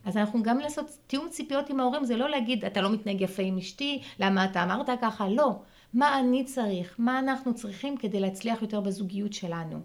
אז 0.06 0.18
אנחנו 0.18 0.44
גם 0.44 0.60
לעשות 0.60 0.98
תיאום 1.08 1.30
ציפיות 1.30 1.70
עם 1.70 1.80
ההורים 1.80 2.06
זה 2.06 2.18
לא 2.18 2.30
להגיד 2.30 2.66
אתה 2.66 2.82
לא 2.82 2.90
מתנהג 2.90 3.22
יפה 3.22 3.44
עם 3.44 3.58
אשתי 3.58 4.02
למה 4.20 4.46
אתה 4.46 4.64
אמרת 4.64 4.90
ככה 5.02 5.30
לא 5.30 5.56
מה 5.94 6.20
אני 6.20 6.44
צריך, 6.44 6.96
מה 6.98 7.20
אנחנו 7.20 7.54
צריכים 7.54 7.98
כדי 7.98 8.20
להצליח 8.20 8.62
יותר 8.62 8.82
בזוגיות 8.82 9.34
שלנו. 9.34 9.80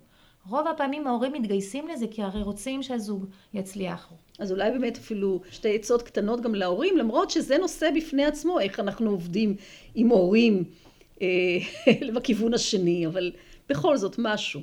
רוב 0.48 0.66
הפעמים 0.66 1.06
ההורים 1.06 1.32
מתגייסים 1.32 1.88
לזה 1.88 2.06
כי 2.10 2.22
הרי 2.22 2.42
רוצים 2.42 2.82
שהזוג 2.82 3.26
יצליח. 3.54 4.12
אז 4.38 4.52
אולי 4.52 4.70
באמת 4.70 4.96
אפילו 4.96 5.40
שתי 5.50 5.74
עצות 5.74 6.02
קטנות 6.02 6.40
גם 6.40 6.54
להורים, 6.54 6.96
למרות 6.96 7.30
שזה 7.30 7.58
נושא 7.58 7.90
בפני 7.96 8.24
עצמו, 8.24 8.60
איך 8.60 8.80
אנחנו 8.80 9.10
עובדים 9.10 9.56
עם 9.94 10.08
הורים 10.08 10.64
אה, 11.22 11.26
בכיוון 12.14 12.54
השני, 12.54 13.06
אבל 13.06 13.32
בכל 13.68 13.96
זאת 13.96 14.16
משהו. 14.18 14.60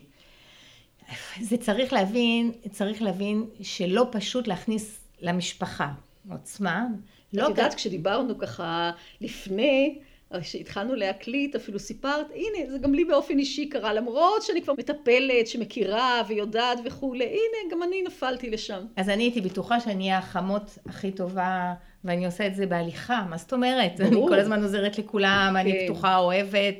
זה 1.42 1.58
צריך 1.58 1.94
להבין, 1.94 2.52
צריך 2.72 3.02
להבין 3.02 3.46
שלא 3.62 4.08
פשוט 4.12 4.48
להכניס 4.48 5.00
למשפחה 5.22 5.92
עוצמה. 6.32 6.86
לא 7.34 7.44
את 7.44 7.50
יודעת, 7.50 7.74
כ... 7.74 7.75
כשדיברנו 7.75 8.38
ככה 8.38 8.92
לפני, 9.22 10.00
כשהתחלנו 10.42 10.96
להקליט 10.96 11.56
אפילו 11.56 11.80
סיפרת, 11.80 12.25
הנה 12.36 12.72
זה 12.72 12.77
גם 12.77 12.94
לי 12.94 13.06
באופן 13.06 13.39
אישי 13.39 13.70
קרה, 13.70 13.94
למרות 13.94 14.42
שאני 14.42 14.62
כבר 14.62 14.74
מטפלת, 14.77 15.48
שמכירה 15.48 16.22
ויודעת 16.27 16.80
וכולי, 16.86 17.25
הנה 17.25 17.72
גם 17.72 17.84
אני 17.84 18.01
נפלתי 18.08 18.50
לשם. 18.50 18.86
אז 18.96 19.10
אני 19.10 19.24
הייתי 19.24 19.42
בטוחה 19.42 19.80
שאני 19.80 20.04
אהיה 20.04 20.18
החמות 20.18 20.77
הכי 20.86 21.12
טובה, 21.12 21.74
ואני 22.04 22.25
עושה 22.25 22.48
את 22.48 22.56
זה 22.56 22.65
בהליכה, 22.65 23.25
מה 23.30 23.38
זאת 23.38 23.54
אומרת? 23.54 24.00
ברור. 24.00 24.27
אני 24.27 24.36
כל 24.36 24.39
הזמן 24.39 24.63
עוזרת 24.63 24.98
לכולם, 24.98 25.50
כן. 25.54 25.60
אני 25.60 25.86
פתוחה, 25.86 26.18
אוהבת, 26.18 26.75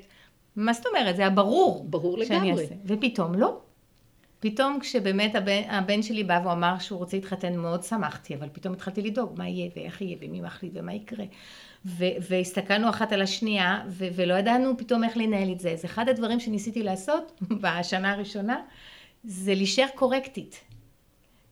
מה 0.55 0.74
זאת 0.74 0.85
אומרת? 0.85 1.15
זה 1.15 1.21
היה 1.21 1.31
ברור. 1.31 1.85
ברור 1.89 2.17
לגמרי. 2.17 2.65
ופתאום 2.85 3.35
לא. 3.35 3.59
פתאום 4.39 4.79
כשבאמת 4.79 5.35
הבן, 5.35 5.62
הבן 5.69 6.01
שלי 6.01 6.24
בא 6.24 6.41
ואמר 6.45 6.79
שהוא 6.79 7.00
רוצה 7.00 7.17
להתחתן 7.17 7.55
מאוד 7.55 7.83
שמחתי, 7.83 8.35
אבל 8.35 8.47
פתאום 8.51 8.74
התחלתי 8.74 9.01
לדאוג 9.01 9.33
מה 9.38 9.50
יהיה 9.50 9.69
ואיך 9.75 10.01
יהיה 10.01 10.17
ומי 10.21 10.41
מחליט 10.41 10.71
ומה 10.75 10.93
יקרה. 10.93 11.25
והסתכלנו 12.29 12.89
אחת 12.89 13.13
על 13.13 13.21
השנייה 13.21 13.81
ו- 13.87 14.07
ולא 14.15 14.33
ידענו 14.33 14.77
פתאום 14.77 15.03
איך 15.03 15.17
לנהל 15.17 15.51
את 15.51 15.59
זה. 15.59 15.71
אז 15.71 15.85
אחד 15.85 16.09
הדברים 16.09 16.39
שניסיתי 16.39 16.83
לעשות 16.83 17.41
בשנה 17.61 18.11
הראשונה 18.11 18.61
זה 19.23 19.55
להישאר 19.55 19.87
קורקטית. 19.95 20.61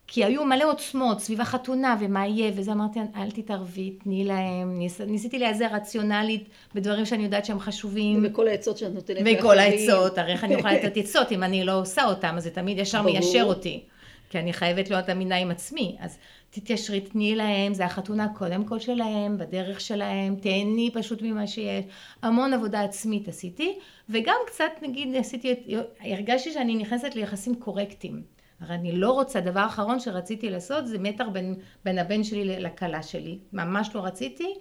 כי 0.07 0.25
היו 0.25 0.45
מלא 0.45 0.71
עוצמות 0.71 1.19
סביב 1.19 1.41
החתונה 1.41 1.97
ומה 1.99 2.27
יהיה 2.27 2.51
וזה 2.55 2.71
אמרתי 2.71 2.99
אל 3.15 3.31
תתערבי 3.31 3.91
תני 4.03 4.23
להם 4.23 4.79
ניס, 4.79 5.01
ניסיתי 5.01 5.39
להיעזר 5.39 5.67
רציונלית 5.73 6.49
בדברים 6.75 7.05
שאני 7.05 7.23
יודעת 7.23 7.45
שהם 7.45 7.59
חשובים 7.59 8.23
ובכל 8.25 8.47
העצות 8.47 8.77
שאת 8.77 8.93
נותנת 8.93 9.37
וכל 9.39 9.59
העצות 9.59 10.17
הרי 10.17 10.31
איך 10.31 10.43
אני 10.43 10.53
יכולה 10.53 10.73
לתת 10.83 10.97
עצות 10.97 11.31
אם 11.31 11.43
אני 11.43 11.63
לא 11.65 11.79
עושה 11.79 12.05
אותם 12.05 12.33
אז 12.37 12.43
זה 12.43 12.49
תמיד 12.49 12.79
ישר 12.79 13.01
ברור. 13.01 13.11
מיישר 13.11 13.43
אותי 13.43 13.83
כי 14.29 14.39
אני 14.39 14.53
חייבת 14.53 14.89
להיות 14.89 15.09
אמינה 15.09 15.37
עם 15.37 15.51
עצמי 15.51 15.95
אז 15.99 16.17
תתיישרי, 16.53 17.01
תני 17.01 17.35
להם, 17.35 17.73
זה 17.73 17.85
החתונה 17.85 18.27
קודם 18.33 18.65
כל 18.65 18.79
שלהם, 18.79 19.37
בדרך 19.37 19.81
שלהם, 19.81 20.35
תהני 20.35 20.89
פשוט 20.93 21.21
ממה 21.21 21.47
שיש. 21.47 21.85
המון 22.21 22.53
עבודה 22.53 22.81
עצמית 22.81 23.27
עשיתי, 23.27 23.79
וגם 24.09 24.35
קצת 24.47 24.71
נגיד 24.81 25.15
עשיתי, 25.15 25.55
הרגשתי 25.99 26.51
שאני 26.51 26.75
נכנסת 26.75 27.15
ליחסים 27.15 27.55
קורקטים. 27.55 28.21
הרי 28.59 28.75
אני 28.75 28.91
לא 28.91 29.11
רוצה, 29.11 29.41
דבר 29.41 29.65
אחרון 29.65 29.99
שרציתי 29.99 30.49
לעשות 30.49 30.87
זה 30.87 30.99
מתח 30.99 31.25
בין, 31.31 31.55
בין 31.85 31.97
הבן 31.97 32.23
שלי 32.23 32.59
לכלה 32.59 33.03
שלי. 33.03 33.39
ממש 33.53 33.89
לא 33.95 34.05
רציתי, 34.05 34.53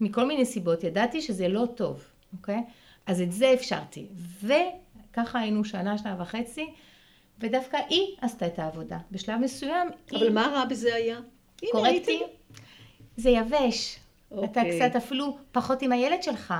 מכל 0.00 0.26
מיני 0.26 0.44
סיבות. 0.44 0.84
ידעתי 0.84 1.20
שזה 1.20 1.48
לא 1.48 1.66
טוב, 1.74 2.04
אוקיי? 2.32 2.60
אז 3.06 3.20
את 3.20 3.32
זה 3.32 3.54
אפשרתי. 3.54 4.06
וככה 4.42 5.38
היינו 5.38 5.64
שנה, 5.64 5.98
שנה 5.98 6.16
וחצי. 6.18 6.66
ודווקא 7.40 7.78
היא 7.88 8.16
עשתה 8.20 8.46
את 8.46 8.58
העבודה. 8.58 8.98
בשלב 9.10 9.40
מסוים 9.40 9.88
אבל 10.12 10.22
היא... 10.22 10.30
מה 10.30 10.50
רע 10.54 10.64
בזה 10.64 10.94
היה? 10.94 11.16
קורקטי. 11.72 12.22
זה 13.16 13.30
יבש. 13.30 13.96
אתה 14.28 14.36
אוקיי. 14.40 14.80
קצת 14.80 14.96
אפילו 14.96 15.38
פחות 15.52 15.82
עם 15.82 15.92
הילד 15.92 16.22
שלך. 16.22 16.54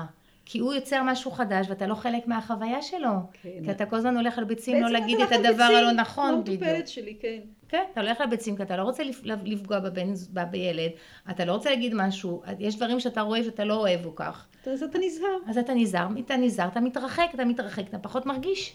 כי 0.44 0.58
הוא 0.58 0.74
יוצר 0.74 1.02
משהו 1.02 1.30
חדש 1.30 1.66
ואתה 1.68 1.86
לא 1.86 1.94
חלק 1.94 2.26
מהחוויה 2.26 2.82
שלו. 2.82 3.08
כן. 3.42 3.48
כי 3.64 3.70
אתה 3.70 3.86
כל 3.86 3.96
הזמן 3.96 4.16
הולך 4.16 4.38
על 4.38 4.44
ביצים 4.44 4.74
לא 4.76 4.80
בעצם 4.82 4.92
להגיד 4.92 5.20
אתה 5.20 5.24
את 5.24 5.38
הולך 5.38 5.50
הדבר 5.50 5.64
לביצים, 5.64 5.76
הלא 5.88 5.92
נכון. 5.92 6.40
בדיוק. 6.44 6.62
המטופלת 6.62 6.88
שלי, 6.88 7.14
כן. 7.20 7.38
כן, 7.68 7.82
אתה 7.92 8.00
הולך 8.00 8.20
לביצים 8.20 8.56
כי 8.56 8.62
אתה 8.62 8.76
לא 8.76 8.82
רוצה 8.82 9.02
לפ- 9.02 9.22
לפגוע 9.44 9.78
בבן, 9.78 10.12
בילד, 10.50 10.90
אתה 11.30 11.44
לא 11.44 11.52
רוצה 11.52 11.70
להגיד 11.70 11.94
משהו, 11.94 12.42
יש 12.58 12.76
דברים 12.76 13.00
שאתה 13.00 13.20
רואה 13.20 13.44
שאתה 13.44 13.64
לא 13.64 13.74
אוהב 13.74 14.06
או 14.06 14.14
כך. 14.16 14.46
אז 14.66 14.82
אתה 14.82 14.98
נזהר. 14.98 15.36
אז 15.48 15.58
אתה 15.58 15.74
נזהר, 15.74 16.06
אתה 16.24 16.36
נזהר, 16.36 16.68
אתה 16.68 16.80
מתרחק, 16.80 17.26
אתה 17.34 17.44
מתרחק, 17.44 17.82
אתה 17.88 17.98
פחות 17.98 18.26
מרגיש. 18.26 18.72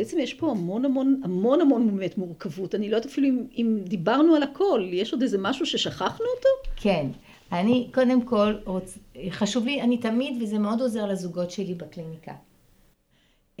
בעצם 0.00 0.18
יש 0.18 0.34
פה 0.34 0.50
המון 0.50 0.84
המון 0.84 1.20
המון 1.24 1.60
המון 1.60 1.96
באמת 1.96 2.18
מורכבות. 2.18 2.74
אני 2.74 2.90
לא 2.90 2.96
יודעת 2.96 3.10
אפילו 3.10 3.28
אם, 3.28 3.46
אם 3.56 3.78
דיברנו 3.84 4.34
על 4.34 4.42
הכל. 4.42 4.88
יש 4.92 5.12
עוד 5.12 5.22
איזה 5.22 5.38
משהו 5.38 5.66
ששכחנו 5.66 6.26
אותו? 6.36 6.70
כן, 6.76 7.06
אני 7.52 7.88
קודם 7.94 8.22
כל, 8.22 8.54
רוצ... 8.64 8.98
חשוב 9.30 9.64
לי, 9.64 9.82
אני 9.82 9.98
תמיד, 9.98 10.42
וזה 10.42 10.58
מאוד 10.58 10.80
עוזר 10.80 11.06
לזוגות 11.06 11.50
שלי 11.50 11.74
בקליניקה. 11.74 12.32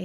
אה, 0.00 0.04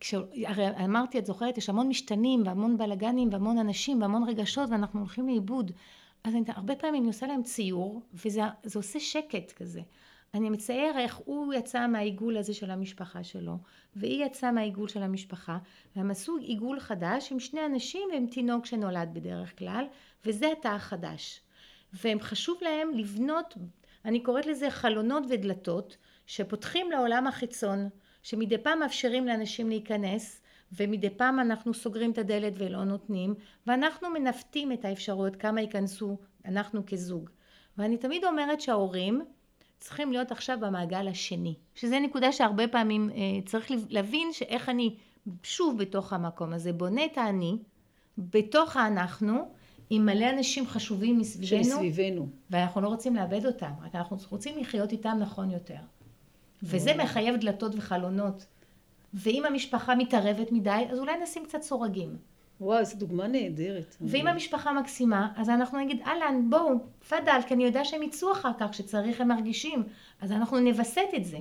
כש... 0.00 0.14
הרי 0.46 0.84
אמרתי, 0.84 1.18
את 1.18 1.26
זוכרת, 1.26 1.58
יש 1.58 1.68
המון 1.68 1.88
משתנים 1.88 2.42
והמון 2.46 2.78
בלאגנים 2.78 3.28
והמון 3.32 3.58
אנשים 3.58 4.02
והמון 4.02 4.24
רגשות 4.28 4.70
ואנחנו 4.70 5.00
הולכים 5.00 5.28
לאיבוד. 5.28 5.72
אז 6.24 6.34
אני, 6.34 6.44
הרבה 6.48 6.76
פעמים 6.76 7.02
אני 7.02 7.06
עושה 7.06 7.26
להם 7.26 7.42
ציור, 7.42 8.00
וזה 8.14 8.40
זה 8.62 8.78
עושה 8.78 9.00
שקט 9.00 9.52
כזה. 9.52 9.80
אני 10.34 10.50
מצייר 10.50 10.98
איך 10.98 11.16
הוא 11.16 11.54
יצא 11.54 11.86
מהעיגול 11.86 12.36
הזה 12.36 12.54
של 12.54 12.70
המשפחה 12.70 13.24
שלו, 13.24 13.58
והיא 13.96 14.24
יצאה 14.24 14.52
מהעיגול 14.52 14.88
של 14.88 15.02
המשפחה, 15.02 15.58
והם 15.96 16.10
עשו 16.10 16.36
עיגול 16.36 16.80
חדש 16.80 17.32
עם 17.32 17.40
שני 17.40 17.66
אנשים 17.66 18.08
ועם 18.12 18.26
תינוק 18.26 18.66
שנולד 18.66 19.08
בדרך 19.12 19.58
כלל, 19.58 19.84
וזה 20.24 20.52
התא 20.52 20.68
החדש. 20.68 21.40
והם 21.92 22.20
חשוב 22.20 22.58
להם 22.62 22.90
לבנות, 22.94 23.54
אני 24.04 24.20
קוראת 24.20 24.46
לזה 24.46 24.70
חלונות 24.70 25.24
ודלתות, 25.28 25.96
שפותחים 26.26 26.90
לעולם 26.90 27.26
החיצון, 27.26 27.88
שמדי 28.22 28.58
פעם 28.58 28.78
מאפשרים 28.78 29.26
לאנשים 29.26 29.68
להיכנס, 29.68 30.40
ומדי 30.72 31.10
פעם 31.10 31.40
אנחנו 31.40 31.74
סוגרים 31.74 32.10
את 32.10 32.18
הדלת 32.18 32.52
ולא 32.56 32.84
נותנים, 32.84 33.34
ואנחנו 33.66 34.10
מנווטים 34.10 34.72
את 34.72 34.84
האפשרויות 34.84 35.36
כמה 35.36 35.60
ייכנסו, 35.60 36.18
אנחנו 36.44 36.86
כזוג. 36.86 37.30
ואני 37.78 37.96
תמיד 37.96 38.24
אומרת 38.24 38.60
שההורים 38.60 39.22
צריכים 39.84 40.12
להיות 40.12 40.32
עכשיו 40.32 40.58
במעגל 40.60 41.08
השני, 41.08 41.54
שזה 41.74 42.00
נקודה 42.00 42.32
שהרבה 42.32 42.68
פעמים 42.68 43.10
אה, 43.10 43.16
צריך 43.46 43.70
להבין 43.88 44.32
שאיך 44.32 44.68
אני 44.68 44.94
שוב 45.42 45.78
בתוך 45.78 46.12
המקום 46.12 46.52
הזה 46.52 46.72
בונה 46.72 47.04
את 47.04 47.18
האני, 47.18 47.58
בתוך 48.18 48.76
האנחנו, 48.76 49.48
עם 49.90 50.06
מלא 50.06 50.30
אנשים 50.30 50.66
חשובים 50.66 51.18
מסביבנו, 51.18 51.64
שמסביבנו. 51.64 52.28
ואנחנו 52.50 52.80
לא 52.80 52.88
רוצים 52.88 53.16
לאבד 53.16 53.46
אותם, 53.46 53.70
רק 53.82 53.94
אנחנו 53.94 54.16
רוצים 54.30 54.58
לחיות 54.58 54.92
איתם 54.92 55.16
נכון 55.20 55.50
יותר. 55.50 55.80
וזה 56.62 56.94
מחייב 56.94 57.36
דלתות 57.36 57.72
וחלונות. 57.74 58.46
ואם 59.14 59.44
המשפחה 59.44 59.94
מתערבת 59.94 60.52
מדי, 60.52 60.84
אז 60.90 60.98
אולי 60.98 61.12
נשים 61.22 61.44
קצת 61.44 61.62
סורגים. 61.62 62.16
וואו, 62.60 62.78
איזו 62.78 62.96
דוגמה 62.96 63.26
נהדרת. 63.26 63.96
ואם 64.00 64.26
המשפחה 64.26 64.72
מקסימה, 64.72 65.32
אז 65.36 65.50
אנחנו 65.50 65.78
נגיד, 65.78 66.02
אהלן, 66.06 66.50
בואו, 66.50 66.74
תפאדל, 66.98 67.40
כי 67.46 67.54
אני 67.54 67.64
יודע 67.64 67.84
שהם 67.84 68.02
יצאו 68.02 68.32
אחר 68.32 68.50
כך, 68.58 68.70
כשצריך 68.70 69.20
הם 69.20 69.28
מרגישים. 69.28 69.82
אז 70.20 70.32
אנחנו 70.32 70.60
נווסת 70.60 71.08
את 71.16 71.24
זה. 71.24 71.38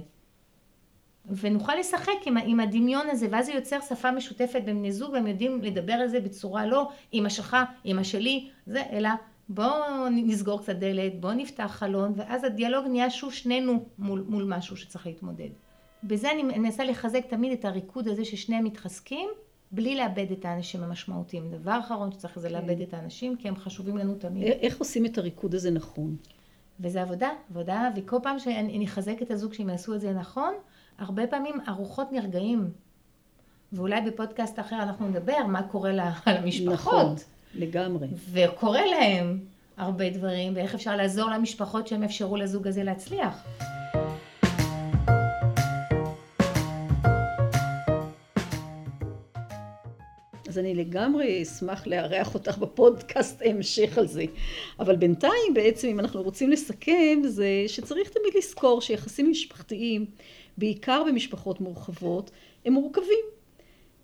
ונוכל 1.26 1.76
לשחק 1.76 2.12
עם, 2.26 2.38
עם 2.38 2.60
הדמיון 2.60 3.10
הזה, 3.10 3.28
ואז 3.32 3.46
זה 3.46 3.52
יוצר 3.52 3.82
שפה 3.90 4.12
משותפת 4.12 4.62
בין 4.66 4.78
בני 4.78 4.92
זוג, 4.92 5.14
והם 5.14 5.28
יודעים 5.28 5.62
לדבר 5.62 5.94
על 5.94 6.08
זה 6.08 6.20
בצורה 6.20 6.66
לא 6.66 6.90
אמא 7.14 7.30
שלך, 7.30 7.58
אמא 7.86 8.04
שלי, 8.04 8.50
זה, 8.66 8.84
אלא 8.92 9.10
בואו 9.50 10.10
נסגור 10.10 10.62
קצת 10.62 10.76
דלת, 10.76 11.20
בואו 11.20 11.34
נפתח 11.34 11.72
חלון, 11.72 12.14
ואז 12.16 12.44
הדיאלוג 12.44 12.86
נהיה 12.88 13.10
שוב 13.10 13.34
שנינו 13.34 13.86
מול, 13.98 14.26
מול 14.28 14.44
משהו 14.44 14.78
שצריך 14.78 15.08
להתמודד. 15.08 15.50
בזה 16.04 16.32
אני 16.32 16.44
מנסה 16.44 16.84
לחזק 16.84 17.26
תמיד 17.26 17.52
את 17.52 17.66
הריקוד 17.66 18.08
הזה 18.08 18.26
ששניהם 18.26 18.64
מתחזקים, 18.64 19.30
בלי 19.74 19.96
לאבד 19.96 20.32
את 20.32 20.46
האנשים 20.46 20.84
המשמעותיים. 20.84 21.52
דבר 21.52 21.80
אחרון 21.80 22.12
שצריך 22.12 22.40
זה 22.40 22.50
לאבד 22.50 22.82
את 22.82 22.94
האנשים, 22.94 23.36
כי 23.36 23.48
הם 23.48 23.56
חשובים 23.56 23.98
לנו 23.98 24.16
תמיד. 24.16 24.44
איך 24.44 24.80
עושים 24.80 25.06
את 25.06 25.18
הריקוד 25.18 25.56
הזה 25.56 25.72
נכון? 25.72 26.16
וזה 26.80 27.02
עבודה, 27.02 27.30
עבודה, 27.50 27.90
וכל 27.96 28.18
פעם 28.24 28.40
שאני 28.40 28.86
אחזק 28.86 29.22
את 29.22 29.32
הזוג 29.32 29.54
שהם 29.54 29.70
יעשו 29.70 29.96
את 29.96 30.02
זה 30.02 30.14
נכון, 30.14 30.54
הרבה 30.98 31.28
פעמים 31.28 31.56
הרוחות 31.68 32.12
נרגעים. 32.12 32.70
ואולי 33.74 34.02
בפודקאסט 34.02 34.60
אחר 34.60 34.84
אנחנו 34.84 35.08
נדבר 35.08 35.48
מה 35.48 35.64
קורה 35.64 35.92
למשפחות. 36.28 36.74
נכון, 36.74 37.16
לגמרי. 37.56 38.08
וקורה 38.32 38.86
להם 38.86 39.40
הרבה 39.78 40.10
דברים, 40.10 40.54
ואיך 40.56 40.76
אפשר 40.76 40.96
לעזור 40.96 41.30
למשפחות 41.30 41.88
שהם 41.88 42.04
אפשרו 42.04 42.38
לזוג 42.38 42.68
הזה 42.68 42.84
להצליח. 42.84 43.44
אז 50.54 50.60
אני 50.60 50.76
לגמרי 50.76 51.42
אשמח 51.42 51.88
לארח 51.88 52.34
אותך 52.34 52.58
בפודקאסט 52.58 53.42
המשך 53.46 53.98
על 53.98 54.08
זה. 54.08 54.26
אבל 54.80 54.96
בינתיים 54.96 55.54
בעצם 55.54 55.88
אם 55.88 56.00
אנחנו 56.00 56.24
רוצים 56.24 56.50
לסכם 56.50 57.22
זה 57.26 57.64
שצריך 57.68 58.10
תמיד 58.10 58.34
לזכור 58.38 58.82
שיחסים 58.82 59.30
משפחתיים, 59.30 60.06
בעיקר 60.58 61.04
במשפחות 61.08 61.62
מורחבות, 61.62 62.32
הם 62.66 62.74
מורכבים. 62.74 63.26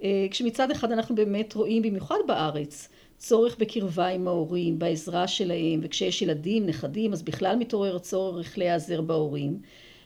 אה, 0.03 0.27
כשמצד 0.31 0.71
אחד 0.71 0.91
אנחנו 0.91 1.15
באמת 1.15 1.53
רואים, 1.53 1.81
במיוחד 1.81 2.19
בארץ, 2.27 2.89
צורך 3.17 3.57
בקרבה 3.59 4.07
עם 4.07 4.27
ההורים, 4.27 4.79
בעזרה 4.79 5.27
שלהם, 5.27 5.79
וכשיש 5.83 6.21
ילדים, 6.21 6.65
נכדים, 6.65 7.13
אז 7.13 7.23
בכלל 7.23 7.55
מתעורר 7.55 7.95
הצורך 7.95 8.57
להיעזר 8.57 9.01
בהורים. 9.01 9.59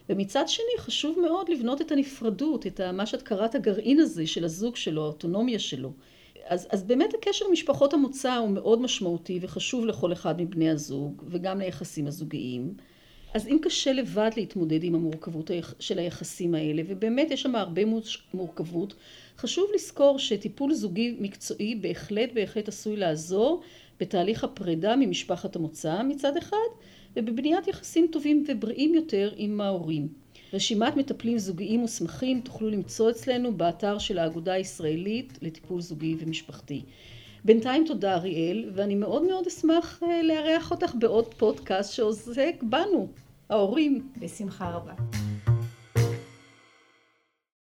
ומצד 0.10 0.44
שני 0.48 0.78
חשוב 0.78 1.20
מאוד 1.20 1.50
לבנות 1.50 1.82
את 1.82 1.92
הנפרדות, 1.92 2.68
את 2.68 2.82
מה 2.82 3.06
שאת 3.06 3.22
קראת 3.22 3.56
הגרעין 3.56 4.00
הזה 4.00 4.28
של 4.28 4.44
הזוג 4.44 4.76
שלו, 4.76 5.04
האוטונומיה 5.04 5.60
שלו. 5.60 5.92
אז, 6.48 6.68
אז 6.70 6.84
באמת 6.84 7.14
הקשר 7.14 7.46
משפחות 7.52 7.94
המוצא 7.94 8.36
הוא 8.36 8.50
מאוד 8.50 8.82
משמעותי 8.82 9.40
וחשוב 9.42 9.86
לכל 9.86 10.14
אחד 10.14 10.42
מבני 10.42 10.70
הזוג 10.70 11.24
וגם 11.28 11.60
ליחסים 11.60 12.08
הזוגיים. 12.08 12.74
אז 13.34 13.48
אם 13.48 13.58
קשה 13.62 13.94
לבד 13.94 14.32
להתמודד 14.38 14.84
עם 14.84 14.96
המורכבות 14.96 15.52
של 15.80 16.00
היחסים 16.00 16.56
האלה, 16.56 16.82
ובאמת 16.88 17.32
יש 17.32 17.42
שם 17.42 17.56
הרבה 17.56 17.82
מורכבות, 18.34 18.94
חשוב 19.38 19.70
לזכור 19.76 20.20
שטיפול 20.20 20.74
זוגי 20.74 21.18
מקצועי 21.20 21.76
בהחלט 21.76 22.30
בהחלט 22.34 22.68
עשוי 22.68 22.98
לעזור 22.98 23.62
בתהליך 24.00 24.44
הפרידה 24.44 24.96
ממשפחת 24.96 25.56
המוצא 25.56 26.04
מצד 26.04 26.38
אחד, 26.38 26.58
ובבניית 27.16 27.68
יחסים 27.68 28.08
טובים 28.12 28.44
ובריאים 28.48 28.94
יותר 28.94 29.34
עם 29.36 29.62
ההורים. 29.62 30.23
רשימת 30.54 30.98
מטפלים 30.98 31.38
זוגיים 31.38 31.80
מוסמכים 31.80 32.42
תוכלו 32.42 32.70
למצוא 32.70 33.10
אצלנו 33.10 33.58
באתר 33.58 33.98
של 33.98 34.18
האגודה 34.18 34.54
הישראלית 34.54 35.38
לטיפול 35.42 35.82
זוגי 35.82 36.16
ומשפחתי. 36.20 36.82
בינתיים 37.46 37.86
תודה 37.88 38.14
אריאל, 38.14 38.70
ואני 38.76 38.96
מאוד 38.96 39.24
מאוד 39.24 39.48
אשמח 39.48 40.04
אה, 40.04 40.24
לארח 40.24 40.72
אותך 40.72 40.92
בעוד 41.00 41.34
פודקאסט 41.34 41.94
שעוסק 41.94 42.56
בנו, 42.64 43.08
ההורים. 43.50 44.08
בשמחה 44.20 44.70
רבה. 44.70 45.23